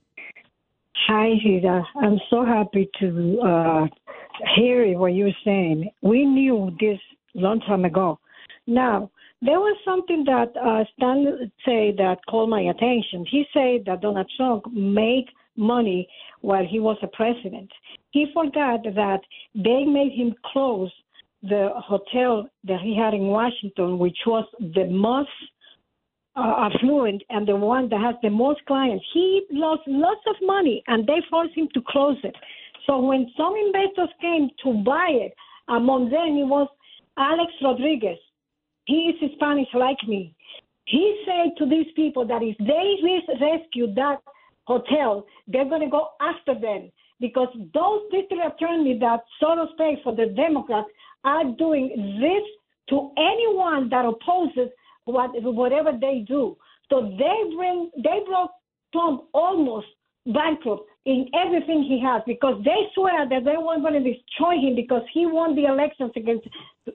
[1.08, 1.82] Hi, Rita.
[2.00, 3.86] I'm so happy to uh,
[4.54, 5.90] hear what you're saying.
[6.02, 6.98] We knew this
[7.34, 8.18] long time ago.
[8.66, 9.10] Now,
[9.40, 13.26] there was something that uh, Stan said that called my attention.
[13.28, 16.08] He said that Donald Trump made money
[16.42, 17.70] while he was a president.
[18.10, 19.20] He forgot that
[19.54, 20.90] they made him close
[21.42, 25.30] the hotel that he had in Washington, which was the most
[26.36, 29.04] uh, affluent and the one that has the most clients.
[29.12, 32.34] He lost lots of money and they forced him to close it.
[32.86, 35.34] So when some investors came to buy it,
[35.68, 36.68] among them it was
[37.16, 38.18] Alex Rodriguez.
[38.84, 40.34] He is Spanish like me.
[40.86, 42.96] He said to these people that if they
[43.40, 44.18] rescue that
[44.64, 46.90] hotel, they're going to go after them
[47.20, 50.88] because those district attorneys that Soros pay for the Democrats
[51.24, 52.42] are doing this
[52.90, 54.68] to anyone that opposes
[55.04, 56.56] what, whatever they do.
[56.90, 58.50] So they bring they brought
[58.92, 59.86] Trump almost
[60.26, 64.76] bankrupt in everything he has because they swear that they weren't going to destroy him
[64.76, 66.46] because he won the elections against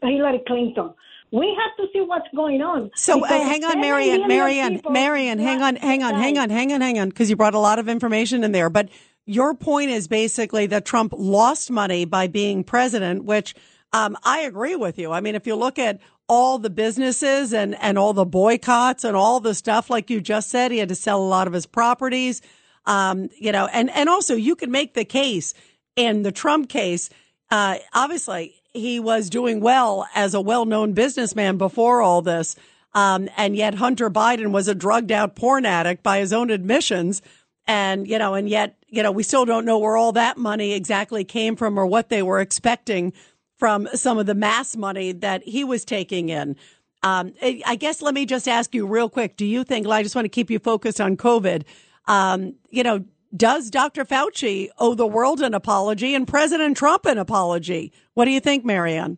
[0.02, 0.94] Hillary Clinton.
[1.32, 2.90] We have to see what's going on.
[2.96, 6.82] So uh, hang on, Marianne, Marianne, Marianne, hang on, hang on, hang on, hang on,
[6.82, 8.70] hang on, because you brought a lot of information in there.
[8.70, 8.90] But
[9.26, 13.56] your point is basically that Trump lost money by being president, which
[13.92, 15.12] um, I agree with you.
[15.12, 16.00] I mean, if you look at
[16.30, 20.50] all the businesses and, and all the boycotts and all the stuff, like you just
[20.50, 22.42] said, he had to sell a lot of his properties.
[22.86, 25.54] Um, you know, and, and also you can make the case
[25.98, 27.10] in the Trump case.
[27.50, 32.56] Uh, obviously he was doing well as a well-known businessman before all this.
[32.94, 37.22] Um, and yet Hunter Biden was a drugged out porn addict by his own admissions.
[37.68, 40.74] And, you know, and yet, you know, we still don't know where all that money
[40.74, 43.14] exactly came from or what they were expecting
[43.58, 46.56] from some of the mass money that he was taking in.
[47.04, 49.36] Um, I guess let me just ask you real quick.
[49.38, 51.64] Do you think, I just want to keep you focused on COVID.
[52.08, 53.04] Um, you know,
[53.36, 54.06] does Dr.
[54.06, 57.92] Fauci owe the world an apology and President Trump an apology?
[58.14, 59.18] What do you think, Marianne?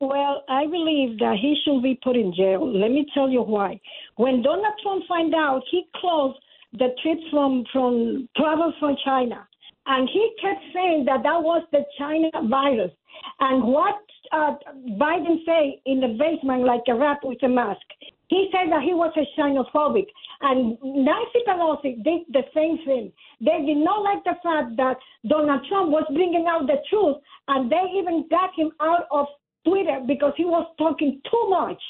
[0.00, 2.66] Well, I believe that he should be put in jail.
[2.66, 3.80] Let me tell you why.
[4.16, 6.38] When Donald Trump find out, he closed
[6.72, 9.46] the trips from from travel from China,
[9.86, 12.92] and he kept saying that that was the China virus.
[13.40, 13.96] And what
[14.32, 14.56] uh,
[15.00, 17.86] Biden say in the basement like a rat with a mask?
[18.28, 20.06] He said that he was a xenophobic.
[20.40, 23.12] And Nancy Pelosi did the same thing.
[23.40, 27.16] They did not like the fact that Donald Trump was bringing out the truth,
[27.48, 29.26] and they even got him out of
[29.66, 31.80] Twitter because he was talking too much.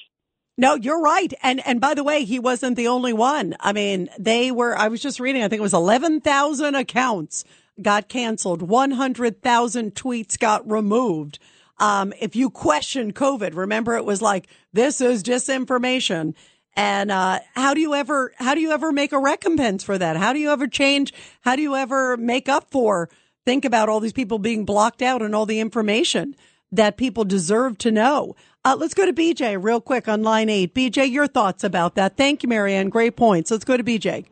[0.58, 1.34] No, you're right.
[1.42, 3.54] And and by the way, he wasn't the only one.
[3.60, 7.44] I mean, they were I was just reading, I think it was 11,000 accounts
[7.82, 11.38] got canceled, 100,000 tweets got removed.
[11.78, 16.34] Um, if you question COVID, remember it was like this is disinformation.
[16.76, 20.16] And uh, how do you ever how do you ever make a recompense for that?
[20.16, 21.12] How do you ever change?
[21.40, 23.08] How do you ever make up for?
[23.46, 26.36] Think about all these people being blocked out and all the information
[26.72, 28.36] that people deserve to know.
[28.64, 30.74] Uh, let's go to BJ real quick on line eight.
[30.74, 32.16] BJ, your thoughts about that.
[32.16, 32.90] Thank you, Marianne.
[32.90, 33.50] Great points.
[33.50, 34.26] Let's go to BJ.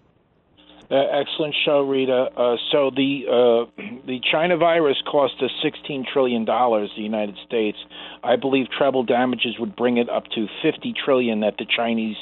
[0.94, 2.28] Uh, excellent show, Rita.
[2.36, 7.78] Uh, so the uh, the China virus cost us sixteen trillion dollars, the United States.
[8.22, 12.16] I believe treble damages would bring it up to fifty trillion that the Chinese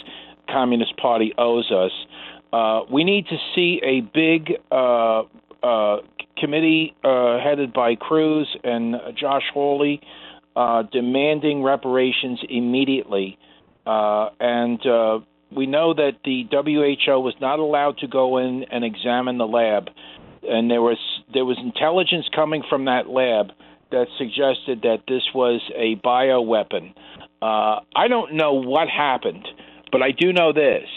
[0.49, 1.93] Communist Party owes us.
[2.51, 5.25] Uh, we need to see a big uh,
[5.63, 5.99] uh,
[6.39, 10.01] committee uh, headed by Cruz and Josh Hawley
[10.57, 13.39] uh, demanding reparations immediately.
[13.85, 15.19] Uh, and uh,
[15.55, 19.89] we know that the WHO was not allowed to go in and examine the lab,
[20.43, 20.99] and there was
[21.33, 23.53] there was intelligence coming from that lab
[23.91, 26.95] that suggested that this was a bioweapon.
[27.41, 29.47] Uh, I don't know what happened,
[29.91, 30.89] but I do know this: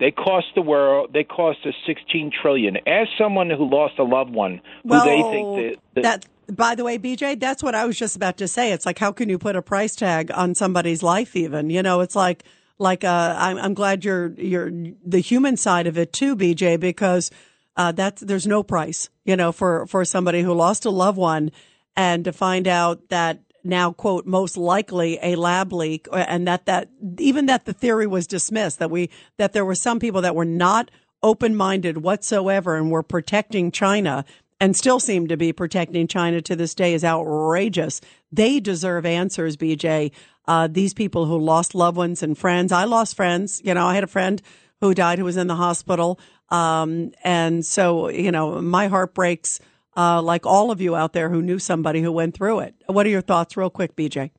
[0.00, 1.10] they cost the world.
[1.12, 2.76] They cost us sixteen trillion.
[2.86, 6.02] As someone who lost a loved one, who well, they think that, that,
[6.46, 8.72] that by the way, BJ, that's what I was just about to say.
[8.72, 11.36] It's like, how can you put a price tag on somebody's life?
[11.36, 12.44] Even you know, it's like,
[12.78, 14.70] like, uh, I'm, I'm glad you're you're
[15.04, 17.30] the human side of it too, BJ, because
[17.76, 21.50] uh, that's there's no price, you know, for for somebody who lost a loved one,
[21.96, 26.66] and to find out that now quote most likely a lab leak, uh, and that
[26.66, 30.34] that even that the theory was dismissed that we that there were some people that
[30.34, 30.90] were not
[31.22, 34.24] open minded whatsoever and were protecting China
[34.60, 38.00] and still seem to be protecting China to this day is outrageous.
[38.30, 40.12] They deserve answers, BJ.
[40.46, 42.72] Uh, these people who lost loved ones and friends.
[42.72, 43.60] I lost friends.
[43.64, 44.42] You know, I had a friend
[44.80, 46.18] who died who was in the hospital.
[46.50, 49.60] Um, and so, you know, my heart breaks,
[49.96, 52.74] uh, like all of you out there who knew somebody who went through it.
[52.86, 54.30] What are your thoughts, real quick, BJ?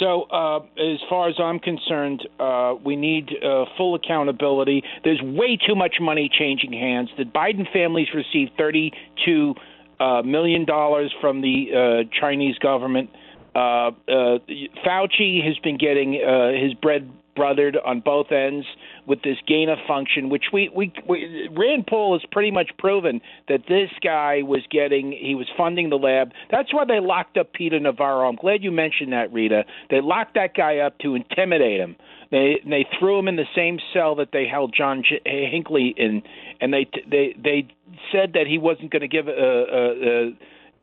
[0.00, 4.82] So, uh, as far as I'm concerned, uh, we need uh, full accountability.
[5.04, 7.10] There's way too much money changing hands.
[7.18, 9.54] The Biden families received 32
[10.00, 13.10] uh, million dollars from the uh, Chinese government.
[13.54, 14.38] Uh, uh,
[14.84, 18.66] Fauci has been getting uh, his bread brothered on both ends
[19.06, 23.20] with this gain of function, which we, we, we Rand Paul has pretty much proven
[23.48, 26.32] that this guy was getting, he was funding the lab.
[26.50, 28.28] That's why they locked up Peter Navarro.
[28.28, 29.64] I'm glad you mentioned that, Rita.
[29.90, 31.96] They locked that guy up to intimidate him.
[32.30, 36.22] They they threw him in the same cell that they held John J- Hinckley in,
[36.60, 37.66] and they they they
[38.12, 40.38] said that he wasn't going to give a, a, a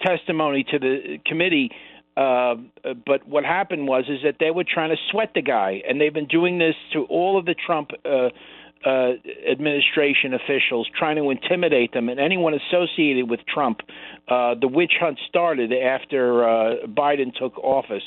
[0.05, 1.71] testimony to the committee
[2.17, 2.55] uh,
[3.05, 6.13] but what happened was is that they were trying to sweat the guy, and they've
[6.13, 8.29] been doing this to all of the Trump uh,
[8.85, 9.11] uh,
[9.49, 13.81] administration officials, trying to intimidate them and anyone associated with Trump.
[14.27, 18.03] Uh, the witch hunt started after uh, Biden took office.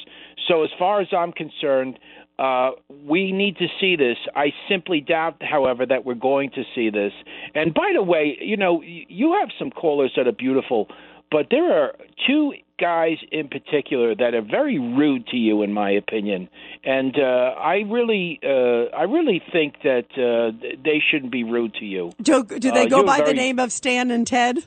[0.48, 1.98] So, as far as I'm concerned,
[2.40, 2.70] uh,
[3.06, 4.16] we need to see this.
[4.34, 7.12] I simply doubt, however, that we're going to see this.
[7.54, 10.88] And by the way, you know, you have some callers that are beautiful,
[11.30, 11.94] but there are
[12.26, 16.48] two guys in particular that are very rude to you, in my opinion,
[16.84, 21.84] and uh, I really, uh, I really think that uh, they shouldn't be rude to
[21.84, 22.12] you.
[22.22, 23.28] Do, do they uh, go by very...
[23.30, 24.64] the name of Stan and Ted?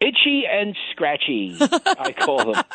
[0.00, 2.64] Itchy and Scratchy, I call them.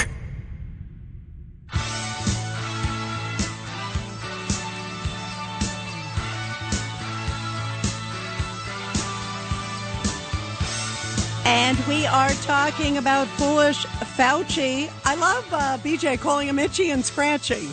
[11.49, 14.91] And we are talking about foolish Fauci.
[15.05, 17.69] I love uh, BJ calling him itchy and scratchy.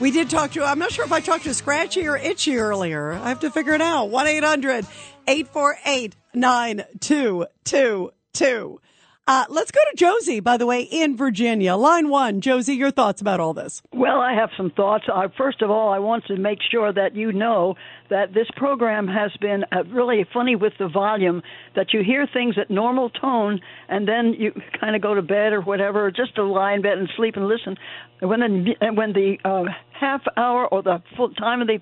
[0.00, 3.12] We did talk to, I'm not sure if I talked to Scratchy or Itchy earlier.
[3.12, 4.08] I have to figure it out.
[4.08, 4.86] 1 800
[5.26, 8.80] 848 9222.
[9.28, 11.74] Uh, let's go to Josie, by the way, in Virginia.
[11.74, 12.40] Line one.
[12.40, 13.82] Josie, your thoughts about all this?
[13.92, 15.06] Well, I have some thoughts.
[15.12, 17.74] Uh, first of all, I want to make sure that you know
[18.08, 21.42] that this program has been uh, really funny with the volume,
[21.74, 25.52] that you hear things at normal tone and then you kind of go to bed
[25.52, 27.76] or whatever, or just to lie in bed and sleep and listen.
[28.20, 31.80] When the, when the uh, half hour or the full time of the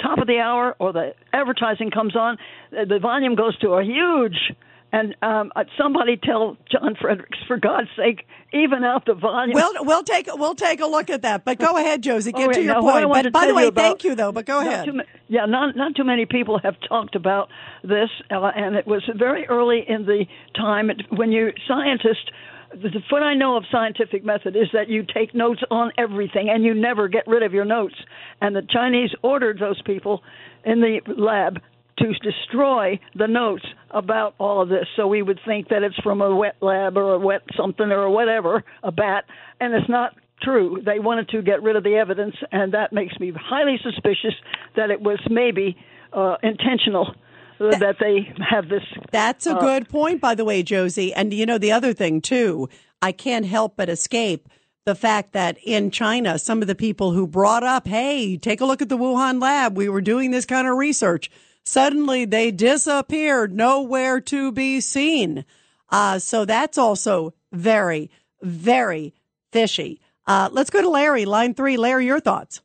[0.00, 2.38] top of the hour or the advertising comes on,
[2.70, 4.54] uh, the volume goes to a huge
[4.94, 9.54] and um, uh, somebody tell John Fredericks, for God's sake, even out the volume.
[9.54, 11.44] We'll we'll take we'll take a look at that.
[11.44, 12.30] But go ahead, Josie.
[12.30, 13.24] Get Oh, to your now, what I point.
[13.24, 14.30] But by the way, about- thank you though.
[14.30, 14.84] But go ahead.
[14.84, 17.48] too yeah, not not too many people have talked about
[17.82, 22.30] this, uh, and it was very early in the time when you scientists.
[22.70, 26.62] The- what I know of scientific method is that you take notes on everything and
[26.64, 27.94] you never get rid of your notes.
[28.40, 30.22] And the Chinese ordered those people
[30.64, 31.60] in the lab
[31.98, 34.86] to destroy the notes about all of this.
[34.96, 38.08] So we would think that it's from a wet lab or a wet something or
[38.10, 39.24] whatever, a bat,
[39.60, 40.82] and it's not true.
[40.84, 44.34] They wanted to get rid of the evidence, and that makes me highly suspicious
[44.76, 45.76] that it was maybe
[46.12, 47.14] uh, intentional
[47.58, 48.82] that they have this.
[49.12, 51.14] That's a uh, good point, by the way, Josie.
[51.14, 52.68] And you know, the other thing too,
[53.00, 54.48] I can't help but escape
[54.84, 58.66] the fact that in China, some of the people who brought up, Hey, take a
[58.66, 59.76] look at the Wuhan lab.
[59.76, 61.30] We were doing this kind of research.
[61.64, 65.44] Suddenly they disappeared, nowhere to be seen.
[65.90, 68.10] Uh, so that's also very,
[68.42, 69.14] very
[69.52, 70.00] fishy.
[70.26, 71.76] Uh, let's go to Larry, line three.
[71.76, 72.60] Larry, your thoughts.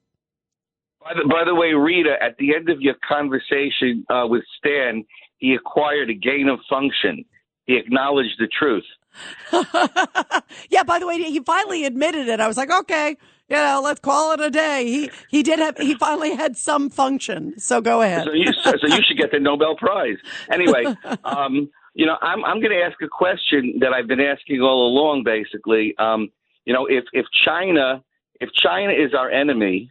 [1.01, 5.05] By the, by the way, Rita, at the end of your conversation uh, with Stan,
[5.37, 7.25] he acquired a gain of function.
[7.65, 8.85] He acknowledged the truth.
[10.69, 12.39] Yeah, by the way, he finally admitted it.
[12.39, 13.17] I was like, okay,
[13.49, 14.85] you know, let's call it a day.
[14.85, 17.59] He he did have he finally had some function.
[17.59, 18.25] So go ahead.
[18.25, 20.17] So you, so, you should get the Nobel Prize.
[20.51, 20.85] Anyway,
[21.23, 24.87] um, you know, I'm I'm going to ask a question that I've been asking all
[24.87, 25.23] along.
[25.23, 26.29] Basically, um,
[26.65, 28.03] you know, if if China
[28.39, 29.89] if China is our enemy,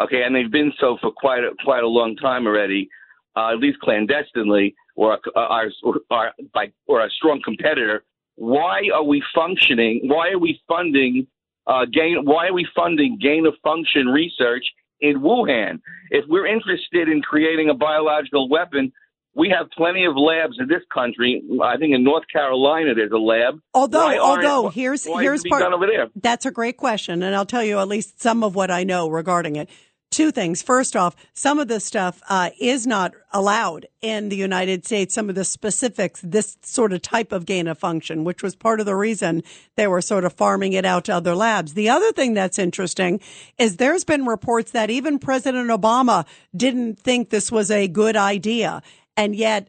[0.00, 2.88] okay, and they've been so for quite a, quite a long time already,
[3.36, 8.04] uh, at least clandestinely, or our, our by or a strong competitor.
[8.36, 10.02] Why are we functioning?
[10.04, 11.26] Why are we funding
[11.68, 12.24] uh, gain?
[12.24, 14.64] Why are we funding gain of function research
[15.00, 15.80] in Wuhan?
[16.10, 18.92] If we're interested in creating a biological weapon,
[19.34, 21.42] we have plenty of labs in this country.
[21.62, 23.60] I think in North Carolina there's a lab.
[23.72, 26.08] Although, although here's here's part over there.
[26.16, 29.08] That's a great question, and I'll tell you at least some of what I know
[29.08, 29.70] regarding it.
[30.10, 30.62] Two things.
[30.62, 35.14] First off, some of this stuff uh, is not allowed in the United States.
[35.14, 38.80] Some of the specifics, this sort of type of gain of function, which was part
[38.80, 39.42] of the reason
[39.76, 41.74] they were sort of farming it out to other labs.
[41.74, 43.20] The other thing that's interesting
[43.58, 46.24] is there's been reports that even President Obama
[46.56, 48.82] didn't think this was a good idea,
[49.14, 49.68] and yet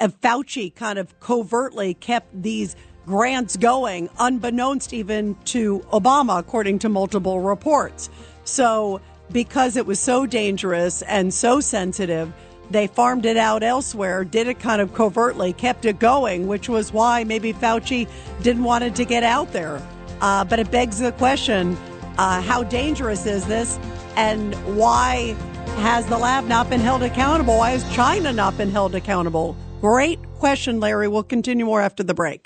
[0.00, 2.74] uh, Fauci kind of covertly kept these
[3.06, 8.10] grants going, unbeknownst even to Obama, according to multiple reports.
[8.42, 9.00] So,
[9.32, 12.32] because it was so dangerous and so sensitive,
[12.70, 16.92] they farmed it out elsewhere, did it kind of covertly, kept it going, which was
[16.92, 18.08] why maybe Fauci
[18.42, 19.80] didn't want it to get out there.
[20.20, 21.76] Uh, but it begs the question
[22.18, 23.78] uh, how dangerous is this?
[24.16, 25.36] And why
[25.76, 27.58] has the lab not been held accountable?
[27.58, 29.56] Why has China not been held accountable?
[29.80, 31.08] Great question, Larry.
[31.08, 32.42] We'll continue more after the break.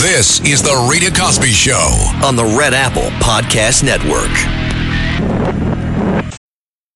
[0.00, 2.10] This is the Rita Cosby Show.
[2.24, 4.61] on the Red Apple Podcast Network.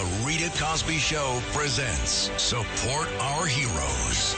[0.00, 4.34] The Rita Cosby Show presents Support Our Heroes.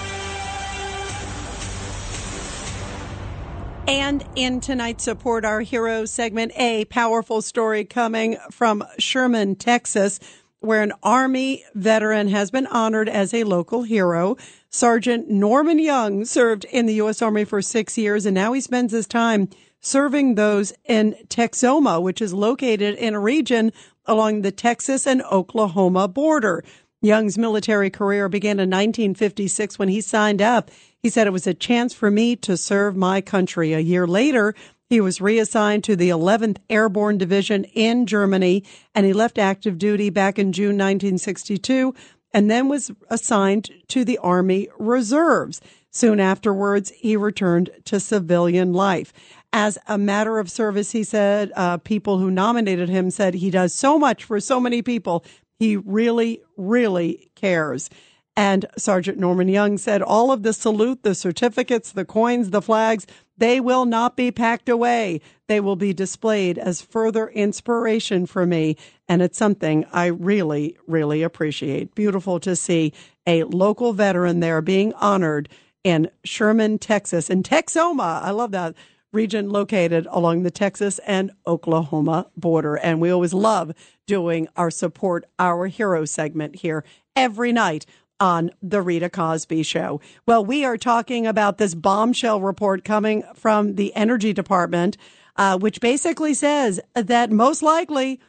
[3.86, 10.18] And in tonight's Support Our Heroes segment, a powerful story coming from Sherman, Texas,
[10.58, 14.36] where an Army veteran has been honored as a local hero.
[14.68, 17.22] Sergeant Norman Young served in the U.S.
[17.22, 19.48] Army for six years, and now he spends his time
[19.82, 23.72] serving those in Texoma, which is located in a region
[24.06, 26.64] along the Texas and Oklahoma border.
[27.00, 30.70] Young's military career began in 1956 when he signed up.
[31.02, 33.72] He said it was a chance for me to serve my country.
[33.72, 34.54] A year later,
[34.88, 38.62] he was reassigned to the 11th Airborne Division in Germany
[38.94, 41.94] and he left active duty back in June 1962
[42.32, 45.60] and then was assigned to the Army Reserves.
[45.90, 49.12] Soon afterwards, he returned to civilian life
[49.52, 53.74] as a matter of service, he said, uh, people who nominated him said he does
[53.74, 55.24] so much for so many people.
[55.58, 57.90] He really, really cares.
[58.34, 63.06] And Sergeant Norman Young said all of the salute, the certificates, the coins, the flags,
[63.36, 65.20] they will not be packed away.
[65.48, 68.76] They will be displayed as further inspiration for me.
[69.06, 71.94] And it's something I really, really appreciate.
[71.94, 72.94] Beautiful to see
[73.26, 75.50] a local veteran there being honored
[75.84, 78.22] in Sherman, Texas, in Texoma.
[78.22, 78.74] I love that
[79.12, 82.76] region located along the Texas and Oklahoma border.
[82.76, 83.72] And we always love
[84.06, 86.84] doing our support our hero segment here
[87.14, 87.86] every night
[88.18, 90.00] on the Rita Cosby show.
[90.26, 94.96] Well, we are talking about this bombshell report coming from the Energy Department,
[95.36, 98.20] uh, which basically says that most likely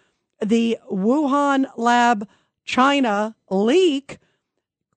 [0.42, 2.28] the Wuhan lab
[2.66, 4.18] China leak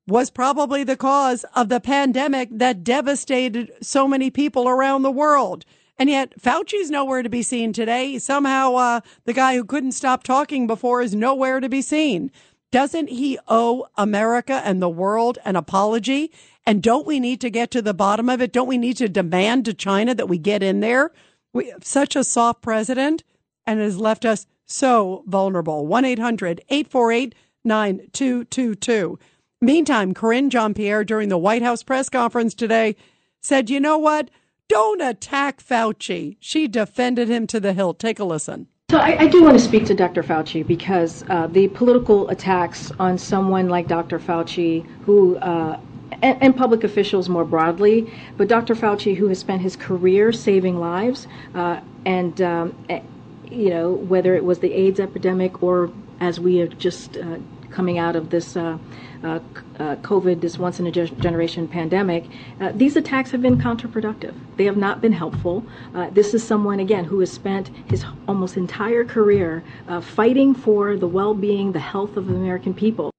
[0.07, 5.65] was probably the cause of the pandemic that devastated so many people around the world.
[5.99, 8.19] And yet Fauci's nowhere to be seen today.
[8.19, 12.31] Somehow, uh, the guy who couldn't stop talking before is nowhere to be seen.
[12.71, 16.31] Doesn't he owe America and the world an apology?
[16.67, 18.53] And don't we need to get to the bottom of it?
[18.53, 21.13] Don't we need to demand to China that we get in there?
[21.53, 23.25] We have such a soft president
[23.67, 25.87] and has left us so vulnerable.
[25.87, 27.35] 1 800 848
[27.65, 29.19] 9222.
[29.63, 32.95] Meantime, Karine Jean-Pierre during the White House press conference today
[33.41, 34.31] said, you know what?
[34.69, 36.37] Don't attack Fauci.
[36.41, 37.99] She defended him to the hilt.
[37.99, 38.67] Take a listen.
[38.91, 40.23] So I, I do want to speak to Dr.
[40.23, 44.19] Fauci because uh, the political attacks on someone like Dr.
[44.19, 45.81] Fauci, who uh,
[46.23, 48.75] and, and, public officials more broadly, but Dr.
[48.75, 53.01] Fauci, who has spent his career saving lives, uh, and um, eh,
[53.51, 55.91] you know whether it was the AIDS epidemic or
[56.21, 57.39] as we have just uh,
[57.71, 58.79] coming out of this uh,
[59.23, 59.41] uh,
[59.79, 62.25] uh, COVID, this once in a generation pandemic,
[62.61, 64.35] uh, these attacks have been counterproductive.
[64.57, 65.65] They have not been helpful.
[65.95, 69.63] Uh, this is someone, again, who has spent his almost entire career
[70.01, 73.11] fighting for the well being, the health of the American people.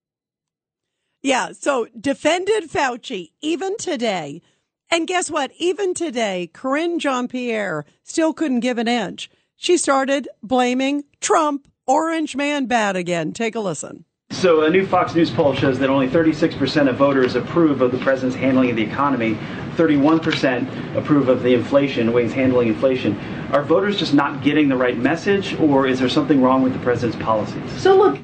[1.22, 4.42] Yeah, so defended Fauci even today.
[4.90, 5.52] And guess what?
[5.58, 9.30] Even today, Karine Jean-Pierre still couldn't give an inch.
[9.58, 13.34] She started blaming Trump, orange man bad again.
[13.34, 14.06] Take a listen.
[14.38, 17.98] So, a new Fox News poll shows that only 36% of voters approve of the
[17.98, 19.34] president's handling of the economy.
[19.78, 23.18] 31% approve of the inflation, the way he's handling inflation.
[23.52, 26.80] Are voters just not getting the right message, or is there something wrong with the
[26.80, 27.72] president's policies?
[27.82, 28.20] So, look,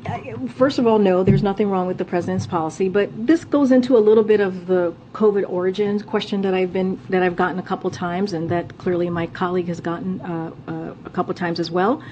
[0.51, 3.97] first of all, no, there's nothing wrong with the president's policy, but this goes into
[3.97, 7.63] a little bit of the COVID origins question that I've been that I've gotten a
[7.63, 11.71] couple times, and that clearly my colleague has gotten uh, uh, a couple times as
[11.71, 12.03] well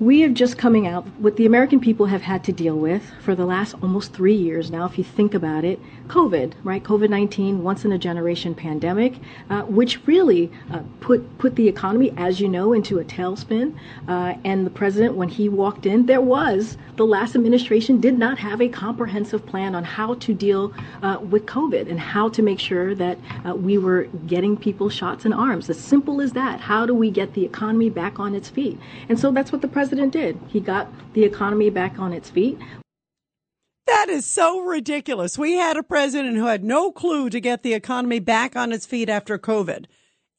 [0.00, 3.34] we are just coming out what the American people have had to deal with for
[3.34, 5.78] the last almost three years now, if you think about it.
[6.08, 6.82] COVID, right?
[6.82, 9.14] COVID 19, once in a generation pandemic,
[9.48, 13.74] uh, which really uh, put, put the economy, as you know, into a tailspin.
[14.08, 18.38] Uh, and the president, when he walked in, there was the last administration did not
[18.38, 22.58] have a comprehensive plan on how to deal uh, with COVID and how to make
[22.58, 25.70] sure that uh, we were getting people shots in arms.
[25.70, 26.60] As simple as that.
[26.60, 28.78] How do we get the economy back on its feet?
[29.08, 30.38] And so that's what the president did.
[30.48, 32.58] He got the economy back on its feet.
[33.86, 35.36] That is so ridiculous.
[35.36, 38.86] We had a president who had no clue to get the economy back on its
[38.86, 39.86] feet after COVID.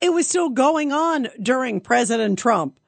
[0.02, 2.80] It was still going on during President Trump.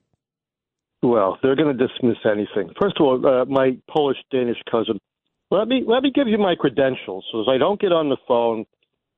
[1.03, 2.75] Well, they're going to dismiss anything.
[2.81, 4.99] First of all, uh, my Polish Danish cousin.
[5.51, 8.67] Let me let me give you my credentials, so I don't get on the phone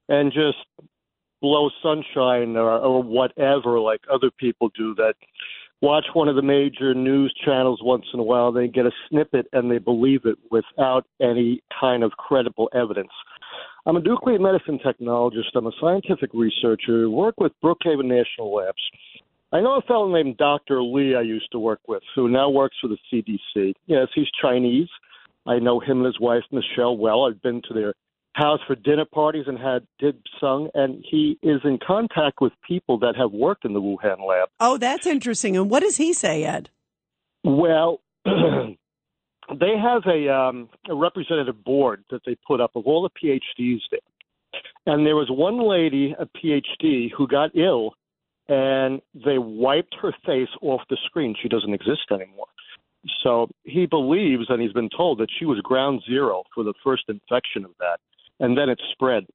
[0.09, 0.59] and just
[1.41, 5.15] blow sunshine or, or whatever like other people do that
[5.81, 9.47] watch one of the major news channels once in a while they get a snippet
[9.53, 13.09] and they believe it without any kind of credible evidence
[13.87, 18.83] i'm a nuclear medicine technologist i'm a scientific researcher work with brookhaven national labs
[19.53, 22.77] i know a fellow named dr lee i used to work with who now works
[22.81, 24.89] for the cdc yes he's chinese
[25.47, 27.95] i know him and his wife michelle well i've been to their
[28.35, 32.99] house for dinner parties and had dim sum, and he is in contact with people
[32.99, 34.49] that have worked in the Wuhan lab.
[34.61, 35.57] Oh, that's interesting.
[35.57, 36.71] And what does he say, Ed?
[37.45, 38.33] Well, they
[39.77, 44.01] have a, um, a representative board that they put up of all the PhDs there.
[44.87, 47.95] And there was one lady, a PhD, who got ill,
[48.51, 51.35] and they wiped her face off the screen.
[51.41, 52.47] She doesn't exist anymore.
[53.23, 57.05] So he believes, and he's been told, that she was ground zero for the first
[57.09, 57.99] infection of that
[58.41, 59.27] and then it spread.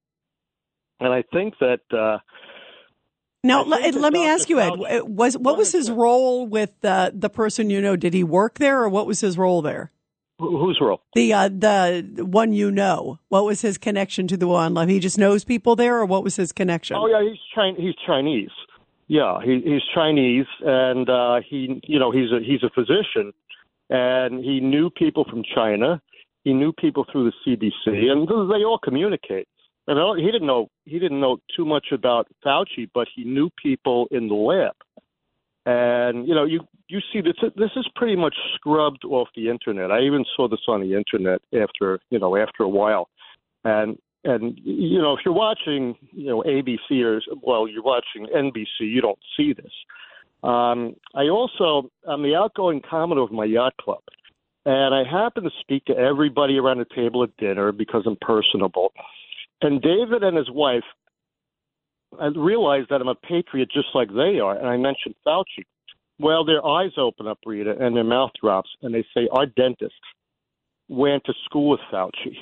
[1.00, 1.82] And I think that.
[1.92, 2.18] Uh,
[3.44, 4.74] now, let, let me ask you, Ed.
[5.06, 7.96] Was what was his role with uh, the person you know?
[7.96, 9.92] Did he work there, or what was his role there?
[10.40, 11.02] Whose role?
[11.14, 13.20] The uh, the one you know.
[13.30, 14.90] What was his connection to the one love?
[14.90, 16.98] He just knows people there, or what was his connection?
[16.98, 17.80] Oh yeah, he's Chinese.
[17.80, 18.50] He's Chinese.
[19.07, 23.34] Yeah, he, he's Chinese, and uh, he, you know, he's a he's a physician,
[23.90, 26.02] and he knew people from China.
[26.44, 29.48] He knew people through the CDC, and they all communicate.
[29.88, 34.07] And he didn't know he didn't know too much about Fauci, but he knew people
[34.10, 34.73] in the lab.
[35.68, 39.91] And you know, you you see this this is pretty much scrubbed off the internet.
[39.91, 43.10] I even saw this on the internet after you know after a while,
[43.64, 48.81] and and you know if you're watching you know ABC or well you're watching NBC,
[48.81, 49.72] you don't see this.
[50.43, 54.03] Um, I also I'm the outgoing commodore of my yacht club,
[54.65, 58.91] and I happen to speak to everybody around the table at dinner because I'm personable.
[59.61, 60.84] And David and his wife
[62.19, 64.57] I realized that I'm a patriot just like they are.
[64.57, 65.65] And I mentioned Fauci.
[66.19, 69.93] Well, their eyes open up, Rita, and their mouth drops, and they say, Our dentist
[70.88, 72.38] went to school with Fauci,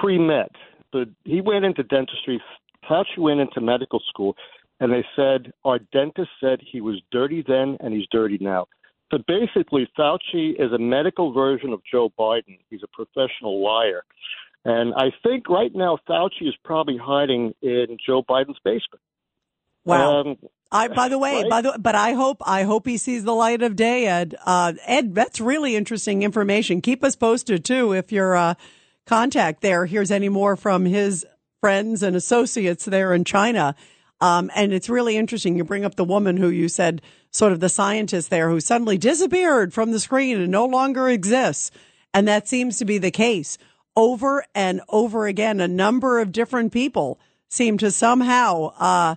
[0.00, 0.48] pre med.
[1.24, 2.40] He went into dentistry.
[2.88, 4.36] Fauci went into medical school,
[4.80, 8.66] and they said, Our dentist said he was dirty then and he's dirty now.
[9.10, 12.58] So basically, Fauci is a medical version of Joe Biden.
[12.70, 14.02] He's a professional liar.
[14.64, 19.00] And I think right now Fauci is probably hiding in Joe Biden's basement.
[19.84, 20.20] Wow.
[20.20, 20.36] Um,
[20.72, 21.48] I, by the way, right?
[21.48, 24.34] by the but I hope I hope he sees the light of day, Ed.
[24.44, 26.80] Uh, Ed, that's really interesting information.
[26.80, 28.54] Keep us posted too if your uh,
[29.06, 31.26] contact there hears any more from his
[31.60, 33.74] friends and associates there in China.
[34.20, 35.56] Um, and it's really interesting.
[35.56, 38.98] You bring up the woman who you said sort of the scientist there who suddenly
[38.98, 41.70] disappeared from the screen and no longer exists.
[42.14, 43.58] And that seems to be the case
[43.94, 45.60] over and over again.
[45.60, 49.16] A number of different people seem to somehow, uh,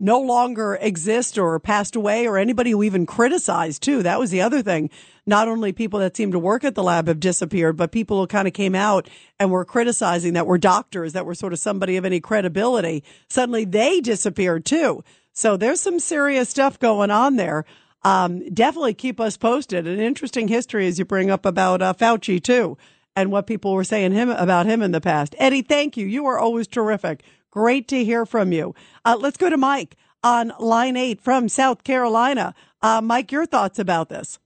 [0.00, 4.02] no longer exist or passed away or anybody who even criticized too.
[4.02, 4.90] That was the other thing.
[5.26, 8.26] Not only people that seemed to work at the lab have disappeared, but people who
[8.26, 9.08] kind of came out
[9.38, 13.04] and were criticizing that were doctors, that were sort of somebody of any credibility.
[13.28, 15.04] Suddenly they disappeared too.
[15.32, 17.64] So there's some serious stuff going on there.
[18.02, 19.86] Um, definitely keep us posted.
[19.86, 22.78] An interesting history as you bring up about uh, Fauci too
[23.14, 25.34] and what people were saying him about him in the past.
[25.38, 26.06] Eddie, thank you.
[26.06, 27.22] You are always terrific.
[27.50, 28.74] Great to hear from you.
[29.04, 32.54] Uh, let's go to Mike on line eight from South Carolina.
[32.82, 34.38] Uh, Mike, your thoughts about this?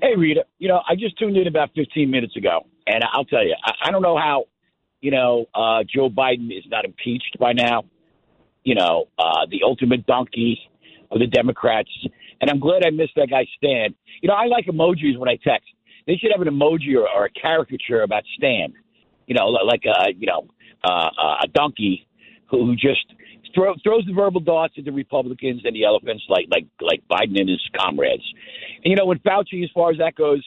[0.00, 0.44] Hey, Rita.
[0.58, 3.88] You know, I just tuned in about 15 minutes ago, and I'll tell you, I,
[3.88, 4.44] I don't know how
[5.00, 7.84] you know, uh, Joe Biden is not impeached by now.
[8.64, 10.58] You know, uh, the ultimate donkey
[11.10, 11.90] of the Democrats.
[12.40, 13.94] And I'm glad I missed that guy Stan.
[14.20, 15.68] You know, I like emojis when I text.
[16.06, 18.72] They should have an emoji or, or a caricature about Stan.
[19.26, 20.48] You know, like a you know
[20.84, 21.08] uh,
[21.44, 22.06] a donkey
[22.50, 23.04] who, just
[23.54, 27.38] throw, throws the verbal darts at the Republicans and the elephants, like like like Biden
[27.38, 28.22] and his comrades.
[28.84, 30.44] And you know, with Fauci, as far as that goes,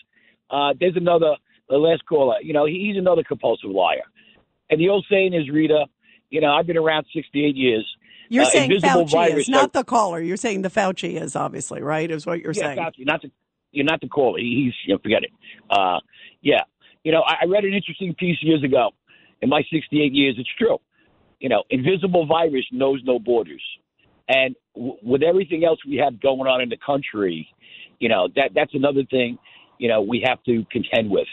[0.49, 1.35] uh, there's another
[1.69, 2.35] the last caller.
[2.41, 4.03] You know, he's another compulsive liar.
[4.69, 5.85] And the old saying is, Rita,
[6.29, 7.85] you know, I've been around 68 years.
[8.29, 10.21] You're Uh, saying Fauci is, not the caller.
[10.21, 12.09] You're saying the Fauci is, obviously, right?
[12.09, 12.77] Is what you're yeah, saying.
[12.77, 13.31] Fauci, not the
[13.71, 14.39] you're not the caller.
[14.39, 15.31] He's you know, forget it.
[15.69, 15.99] Uh,
[16.41, 16.61] yeah,
[17.03, 18.91] you know, I, I read an interesting piece years ago.
[19.41, 20.77] In my 68 years, it's true.
[21.39, 23.63] You know, invisible virus knows no borders,
[24.27, 27.47] and w- with everything else we have going on in the country,
[27.99, 29.39] you know that that's another thing.
[29.79, 31.27] You know, we have to contend with.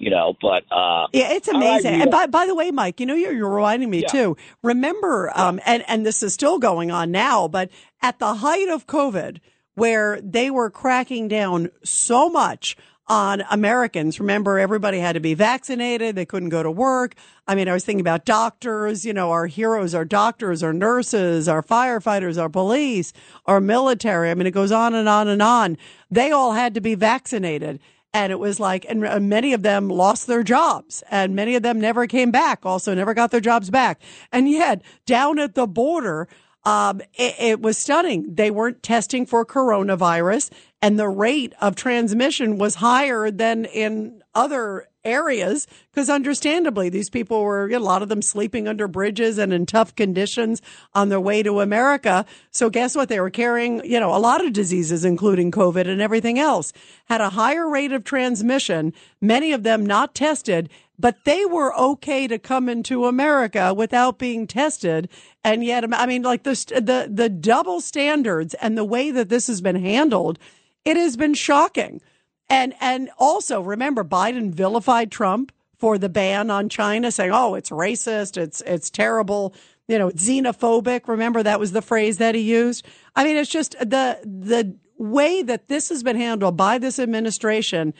[0.00, 1.90] You know, but uh, Yeah, it's amazing.
[1.90, 2.02] Rita.
[2.02, 4.06] and by, by the way, Mike, you know, you're, you're reminding me Yeah.
[4.06, 4.36] too.
[4.62, 7.68] Remember, um, and, and this is still going on now, but
[8.00, 9.38] at the height of COVID,
[9.74, 12.76] where they were cracking down so much
[13.08, 16.14] on Americans, remember everybody had to be vaccinated.
[16.14, 17.14] They couldn't go to work.
[17.46, 21.48] I mean, I was thinking about doctors, you know, our heroes, our doctors, our nurses,
[21.48, 23.12] our firefighters, our police,
[23.46, 24.30] our military.
[24.30, 25.78] I mean, it goes on and on and on.
[26.10, 27.80] They all had to be vaccinated.
[28.12, 31.62] And it was like, and uh, many of them lost their jobs and many of
[31.62, 34.00] them never came back, also never got their jobs back.
[34.32, 36.26] And yet down at the border,
[36.64, 38.34] um, it, it was stunning.
[38.34, 44.88] They weren't testing for coronavirus and the rate of transmission was higher than in other
[45.04, 49.64] areas because understandably these people were a lot of them sleeping under bridges and in
[49.64, 50.60] tough conditions
[50.92, 52.26] on their way to America.
[52.50, 53.08] So guess what?
[53.08, 56.72] They were carrying you know a lot of diseases including covid and everything else.
[57.06, 60.68] Had a higher rate of transmission many of them not tested
[60.98, 65.08] but they were okay to come into America without being tested.
[65.44, 69.46] And yet, I mean, like the, the, the double standards and the way that this
[69.46, 70.40] has been handled,
[70.88, 72.00] it has been shocking.
[72.48, 77.68] And, and also remember Biden vilified Trump for the ban on China saying, Oh, it's
[77.68, 78.38] racist.
[78.38, 79.54] It's, it's terrible.
[79.86, 81.06] You know, xenophobic.
[81.06, 82.86] Remember that was the phrase that he used.
[83.14, 87.92] I mean, it's just the, the way that this has been handled by this administration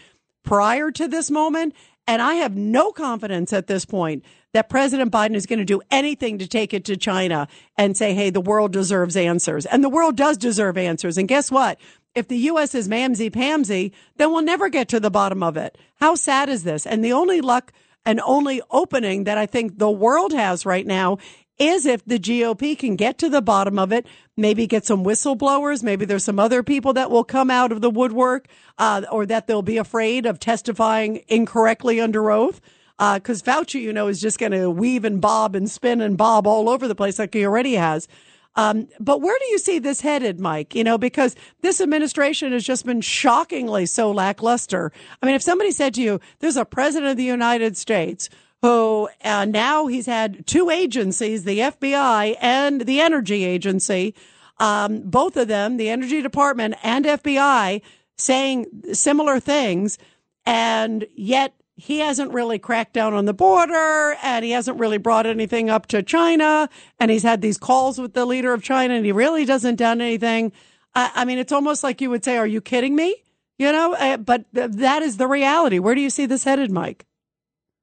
[0.43, 1.75] prior to this moment.
[2.07, 4.25] And I have no confidence at this point
[4.55, 8.15] that President Biden is going to do anything to take it to China and say,
[8.15, 9.67] hey, the world deserves answers.
[9.67, 11.19] And the world does deserve answers.
[11.19, 11.79] And guess what?
[12.15, 12.75] If the U.S.
[12.75, 15.79] is mamsy pamsy, then we'll never get to the bottom of it.
[15.97, 16.87] How sad is this?
[16.87, 17.73] And the only luck
[18.05, 21.19] and only opening that I think the world has right now
[21.59, 24.07] is if the GOP can get to the bottom of it,
[24.37, 27.91] maybe get some whistleblowers, maybe there's some other people that will come out of the
[27.91, 28.47] woodwork,
[28.79, 32.61] uh, or that they'll be afraid of testifying incorrectly under oath.
[33.01, 36.17] Uh, cause Fauci, you know, is just going to weave and bob and spin and
[36.17, 38.09] bob all over the place like he already has.
[38.57, 40.75] Um, but where do you see this headed, Mike?
[40.75, 44.91] You know, because this administration has just been shockingly so lackluster.
[45.23, 48.29] I mean, if somebody said to you, there's a president of the United States
[48.63, 54.15] who uh, now he's had two agencies, the FBI and the Energy Agency,
[54.59, 57.81] um, both of them, the Energy Department and FBI,
[58.17, 59.99] saying similar things,
[60.45, 65.27] and yet he hasn't really cracked down on the border and he hasn't really brought
[65.27, 66.69] anything up to China
[66.99, 70.01] and he's had these calls with the leader of China and he really doesn't done
[70.01, 70.53] anything.
[70.95, 73.17] I, I mean, it's almost like you would say, are you kidding me?
[73.59, 75.79] You know, uh, but th- that is the reality.
[75.79, 77.07] Where do you see this headed, Mike?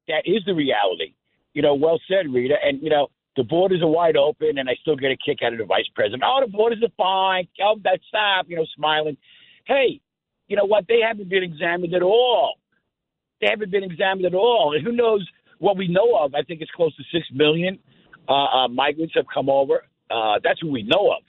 [0.08, 1.14] that is the reality.
[1.54, 2.56] You know, well said, Rita.
[2.64, 5.54] And you know, the borders are wide open, and I still get a kick out
[5.54, 6.24] of the vice president.
[6.26, 7.48] Oh, the borders are fine.
[7.64, 8.46] Oh, that stop.
[8.48, 9.18] You know, smiling.
[9.66, 10.02] Hey,
[10.48, 10.86] you know what?
[10.88, 12.56] They haven't been examined at all.
[13.42, 14.74] They haven't been examined at all.
[14.76, 15.28] And who knows
[15.60, 16.36] what we know of?
[16.36, 17.80] I think it's close to six million
[18.28, 19.84] uh, uh, migrants have come over.
[20.10, 21.24] Uh, that's what we know of.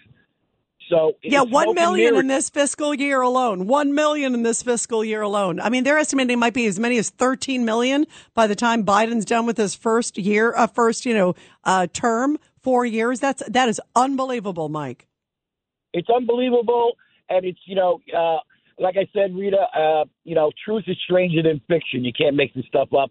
[0.88, 3.66] So Yeah, one million in this fiscal year alone.
[3.66, 5.58] One million in this fiscal year alone.
[5.58, 8.84] I mean, they're estimating it might be as many as thirteen million by the time
[8.84, 11.34] Biden's done with his first year, uh, first you know,
[11.64, 13.18] uh, term, four years.
[13.18, 15.08] That's that is unbelievable, Mike.
[15.92, 16.92] It's unbelievable,
[17.28, 18.38] and it's you know, uh,
[18.78, 22.04] like I said, Rita, uh, you know, truth is stranger than fiction.
[22.04, 23.10] You can't make this stuff up.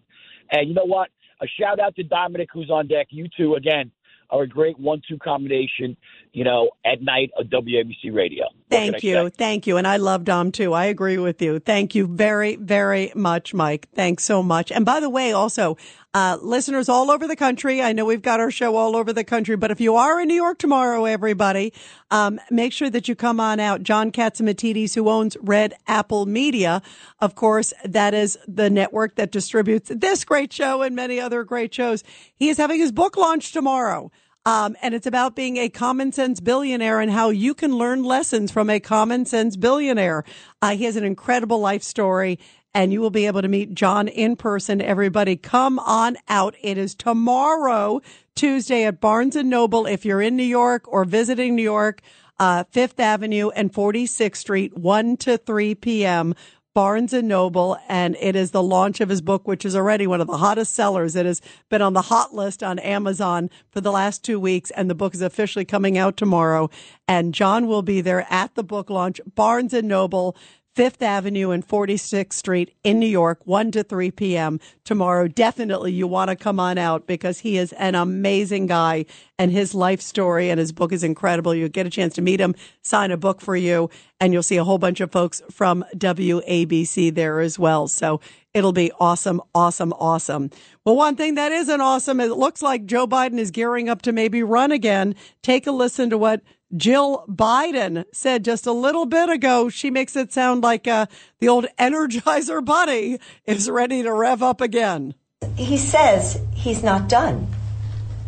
[0.52, 1.10] And you know what?
[1.42, 3.08] A shout out to Dominic, who's on deck.
[3.10, 3.90] You two again
[4.30, 5.96] are a great one-two combination.
[6.36, 8.44] You know, at night on WABC Radio.
[8.44, 9.30] What can I Thank you.
[9.30, 9.78] Thank you.
[9.78, 10.74] And I love Dom too.
[10.74, 11.60] I agree with you.
[11.60, 13.88] Thank you very, very much, Mike.
[13.94, 14.70] Thanks so much.
[14.70, 15.78] And by the way, also,
[16.12, 19.24] uh, listeners all over the country, I know we've got our show all over the
[19.24, 21.72] country, but if you are in New York tomorrow, everybody,
[22.10, 23.82] um, make sure that you come on out.
[23.82, 26.82] John Catsimatidis, who owns Red Apple Media,
[27.20, 31.72] of course, that is the network that distributes this great show and many other great
[31.72, 32.04] shows.
[32.34, 34.10] He is having his book launch tomorrow.
[34.46, 38.52] Um, and it's about being a common sense billionaire and how you can learn lessons
[38.52, 40.24] from a common sense billionaire.
[40.62, 42.38] Uh, he has an incredible life story
[42.72, 44.80] and you will be able to meet John in person.
[44.80, 46.54] Everybody come on out.
[46.62, 48.02] It is tomorrow,
[48.36, 49.84] Tuesday at Barnes and Noble.
[49.84, 52.00] If you're in New York or visiting New York,
[52.38, 56.34] uh, Fifth Avenue and 46th Street, 1 to 3 p.m.
[56.76, 60.20] Barnes and Noble, and it is the launch of his book, which is already one
[60.20, 61.16] of the hottest sellers.
[61.16, 61.40] It has
[61.70, 65.14] been on the hot list on Amazon for the last two weeks, and the book
[65.14, 66.68] is officially coming out tomorrow.
[67.08, 70.36] And John will be there at the book launch, Barnes and Noble.
[70.76, 74.60] Fifth Avenue and 46th Street in New York, 1 to 3 p.m.
[74.84, 75.26] tomorrow.
[75.26, 79.06] Definitely you want to come on out because he is an amazing guy
[79.38, 81.54] and his life story and his book is incredible.
[81.54, 83.88] You'll get a chance to meet him, sign a book for you,
[84.20, 87.88] and you'll see a whole bunch of folks from WABC there as well.
[87.88, 88.20] So
[88.52, 90.50] it'll be awesome, awesome, awesome.
[90.84, 94.12] Well, one thing that isn't awesome, it looks like Joe Biden is gearing up to
[94.12, 95.14] maybe run again.
[95.42, 96.42] Take a listen to what
[96.74, 99.68] Jill Biden said just a little bit ago.
[99.68, 101.06] She makes it sound like uh,
[101.38, 105.14] the old Energizer Bunny is ready to rev up again.
[105.56, 107.48] He says he's not done.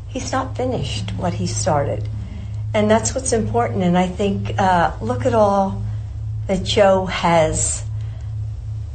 [0.09, 2.09] He's not finished what he started.
[2.75, 3.83] And that's what's important.
[3.83, 5.83] And I think, uh, look at all
[6.47, 7.85] that Joe has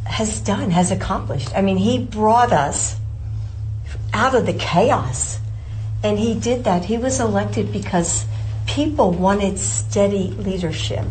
[0.06, 1.50] has done, has accomplished.
[1.56, 2.98] I mean, he brought us
[4.14, 5.40] out of the chaos.
[6.04, 6.86] And he did that.
[6.86, 8.26] He was elected because
[8.68, 11.06] people wanted steady leadership.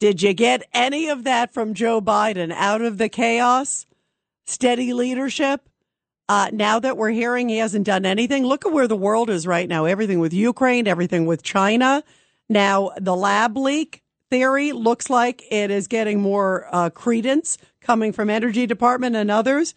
[0.00, 3.86] Did you get any of that from Joe Biden out of the chaos?
[4.46, 5.68] Steady leadership?
[6.28, 9.46] Uh, now that we're hearing he hasn't done anything, look at where the world is
[9.46, 9.86] right now.
[9.86, 12.04] Everything with Ukraine, everything with China.
[12.48, 18.30] Now, the lab leak theory looks like it is getting more uh, credence coming from
[18.30, 19.74] Energy Department and others.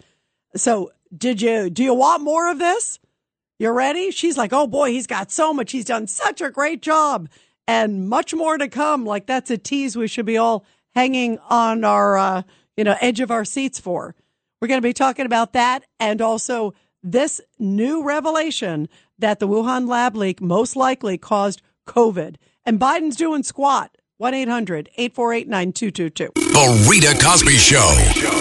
[0.56, 3.00] So, did you do you want more of this?
[3.62, 4.10] You ready?
[4.10, 5.72] She's like, oh boy, he's got so much.
[5.72, 7.30] He's done such a great job
[7.68, 9.06] and much more to come.
[9.06, 10.66] Like that's a tease we should be all
[10.96, 12.42] hanging on our, uh,
[12.76, 14.16] you know, edge of our seats for.
[14.60, 16.74] We're going to be talking about that and also
[17.04, 18.90] this new revelation
[19.20, 22.38] that the Wuhan lab leak most likely caused COVID.
[22.66, 23.96] And Biden's doing squat.
[24.18, 26.32] 1 800 848 9222.
[26.36, 28.41] The Rita Cosby Show.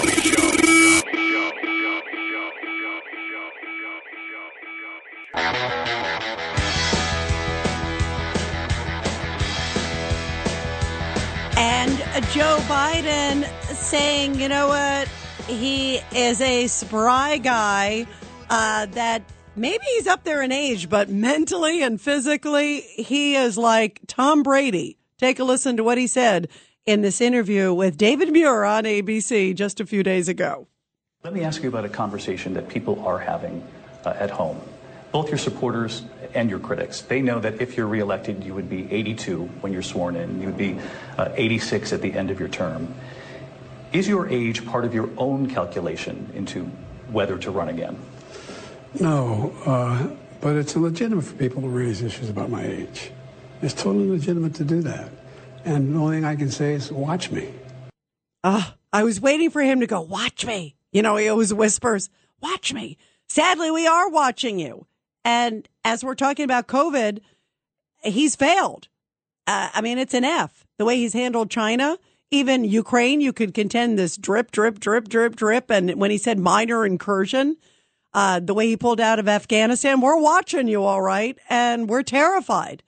[12.33, 13.43] Joe Biden
[13.73, 15.09] saying, you know what?
[15.47, 18.07] He is a spry guy
[18.49, 19.23] uh, that
[19.57, 24.97] maybe he's up there in age, but mentally and physically, he is like Tom Brady.
[25.17, 26.47] Take a listen to what he said
[26.85, 30.69] in this interview with David Muir on ABC just a few days ago.
[31.25, 33.61] Let me ask you about a conversation that people are having
[34.05, 34.61] uh, at home.
[35.11, 36.03] Both your supporters
[36.33, 37.01] and your critics.
[37.01, 40.39] They know that if you're reelected, you would be 82 when you're sworn in.
[40.39, 40.79] You would be
[41.17, 42.93] uh, 86 at the end of your term.
[43.93, 46.65] Is your age part of your own calculation into
[47.11, 47.97] whether to run again?
[48.99, 50.07] No, uh,
[50.39, 53.11] but it's legitimate for people to raise issues about my age.
[53.61, 55.09] It's totally legitimate to do that.
[55.65, 57.53] And the only thing I can say is, watch me.
[58.43, 60.75] Ah, I was waiting for him to go, watch me.
[60.91, 62.09] You know, he always whispers,
[62.41, 62.97] watch me.
[63.27, 64.87] Sadly, we are watching you.
[65.23, 67.19] And as we're talking about COVID,
[68.03, 68.87] he's failed.
[69.47, 70.65] Uh, I mean, it's an F.
[70.77, 71.97] The way he's handled China,
[72.31, 75.69] even Ukraine, you could contend this drip, drip, drip, drip, drip.
[75.69, 77.57] And when he said minor incursion,
[78.13, 81.37] uh, the way he pulled out of Afghanistan, we're watching you all right.
[81.49, 82.83] And we're terrified.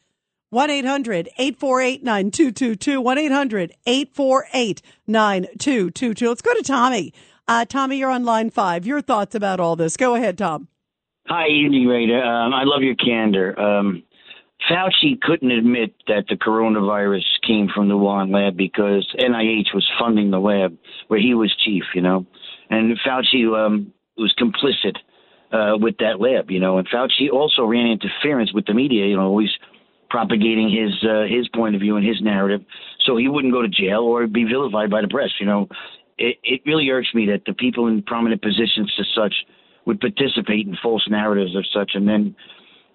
[0.49, 3.01] 1 800 848 9222.
[3.01, 6.29] 1 800 848 9222.
[6.29, 7.13] Let's go to Tommy.
[7.47, 8.85] Uh, Tommy, you're on line five.
[8.85, 9.97] Your thoughts about all this.
[9.97, 10.67] Go ahead, Tom.
[11.27, 12.19] Hi, evening, Rita.
[12.19, 13.57] Um, I love your candor.
[13.57, 14.03] Um,
[14.69, 20.31] Fauci couldn't admit that the coronavirus came from the Wuhan lab because NIH was funding
[20.31, 20.77] the lab
[21.07, 22.25] where he was chief, you know,
[22.69, 24.97] and Fauci um, was complicit
[25.53, 29.15] uh, with that lab, you know, and Fauci also ran interference with the media, you
[29.15, 29.51] know, always
[30.09, 32.61] propagating his uh, his point of view and his narrative,
[33.05, 35.69] so he wouldn't go to jail or be vilified by the press, you know.
[36.17, 39.33] It, it really irks me that the people in prominent positions to such
[39.85, 42.35] would participate in false narratives of such, and then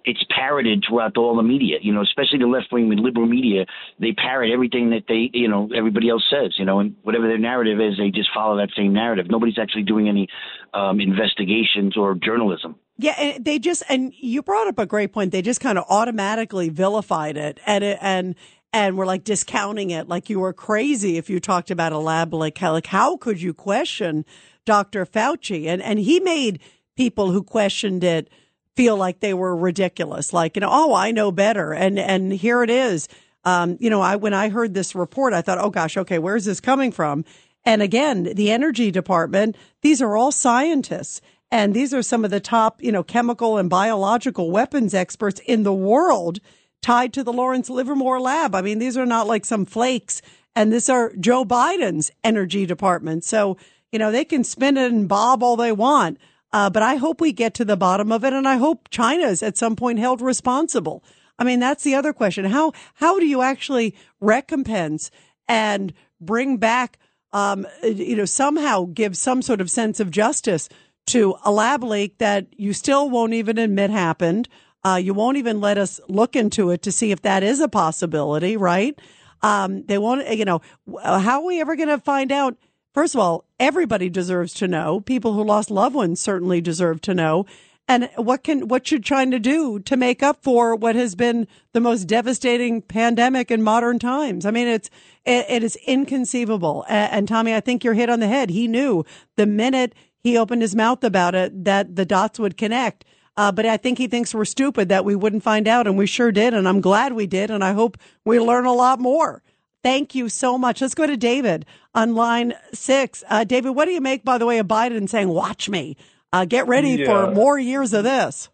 [0.05, 1.77] it's parroted throughout all the media.
[1.83, 3.67] You know, especially the left wing and liberal media,
[4.01, 6.55] they parrot everything that they, you know, everybody else says.
[6.59, 9.27] You know, and whatever their narrative is, they just follow that same narrative.
[9.29, 10.29] Nobody's actually doing any
[10.73, 12.77] um, investigations or journalism.
[12.97, 15.33] Yeah, and they just and you brought up a great point.
[15.33, 18.35] They just kind of automatically vilified it and it, and
[18.73, 22.35] and we're like discounting it like you were crazy if you talked about a lab
[22.35, 24.25] like like how could you question
[24.65, 25.07] Dr.
[25.07, 26.61] Fauci and and he made
[26.99, 28.29] people who questioned it
[28.75, 32.65] feel like they were ridiculous like you know oh I know better and and here
[32.65, 33.07] it is
[33.45, 36.45] um you know I when I heard this report I thought oh gosh okay where's
[36.45, 37.25] this coming from
[37.65, 41.21] and again the energy department these are all scientists
[41.53, 45.63] and these are some of the top you know chemical and biological weapons experts in
[45.63, 46.41] the world
[46.83, 48.55] tied to the Lawrence Livermore lab.
[48.55, 50.23] I mean, these are not like some flakes,
[50.55, 53.25] and these are Joe Biden's energy department.
[53.25, 53.57] So,
[53.91, 56.19] you know, they can spin it and bob all they want.
[56.53, 59.43] Uh, but I hope we get to the bottom of it, and I hope China's
[59.43, 61.05] at some point held responsible.
[61.39, 62.47] I mean, that's the other question.
[62.47, 65.11] How how do you actually recompense
[65.47, 66.99] and bring back,
[67.33, 70.69] um, you know, somehow give some sort of sense of justice
[71.09, 74.49] to a lab leak that you still won't even admit happened?
[74.85, 77.69] Uh, you won't even let us look into it to see if that is a
[77.69, 78.99] possibility, right?
[79.43, 80.61] Um, they won't, you know,
[81.03, 82.57] how are we ever going to find out?
[82.95, 85.01] First of all, everybody deserves to know.
[85.01, 87.47] People who lost loved ones certainly deserve to know.
[87.91, 91.49] And what can, what should China to do to make up for what has been
[91.73, 94.45] the most devastating pandemic in modern times?
[94.45, 94.91] I mean, it's,
[95.25, 96.85] it, it is inconceivable.
[96.89, 98.51] And, and Tommy, I think you're hit on the head.
[98.51, 99.05] He knew
[99.37, 103.07] the minute he opened his mouth about it that the dots would connect.
[103.39, 106.07] Uh, but I think he thinks we're stupid that we wouldn't find out, and we
[106.07, 106.53] sure did.
[106.53, 109.43] And I'm glad we did, and I hope we learn a lot more.
[109.89, 110.83] Thank you so much.
[110.83, 113.25] Let's go to David on line six.
[113.27, 115.97] Uh, David, what do you make, by the way, of Biden saying, "Watch me,
[116.31, 117.07] uh, get ready yeah.
[117.07, 118.51] for more years of this"?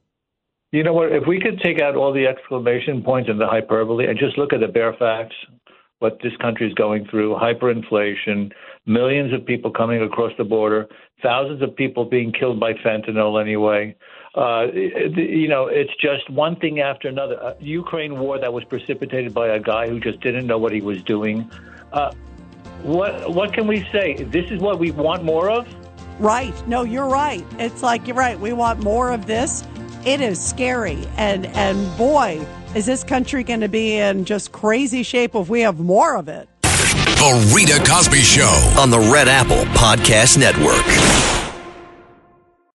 [0.71, 1.11] You know what?
[1.11, 4.53] If we could take out all the exclamation points and the hyperbole and just look
[4.53, 5.35] at the bare facts,
[5.99, 8.53] what this country is going through hyperinflation,
[8.87, 10.87] millions of people coming across the border,
[11.21, 13.97] thousands of people being killed by fentanyl anyway.
[14.35, 17.35] Uh, you know, it's just one thing after another.
[17.35, 20.81] A Ukraine war that was precipitated by a guy who just didn't know what he
[20.81, 21.49] was doing.
[21.93, 22.13] Uh,
[22.83, 24.15] what what can we say?
[24.15, 25.69] This is what we want more of.
[26.19, 26.55] Right.
[26.69, 27.45] No, you're right.
[27.59, 28.39] It's like you're right.
[28.39, 29.65] We want more of this.
[30.05, 32.45] It is scary, and and boy,
[32.75, 36.29] is this country going to be in just crazy shape if we have more of
[36.29, 36.49] it.
[36.63, 40.85] The Rita Cosby Show on the Red Apple Podcast Network.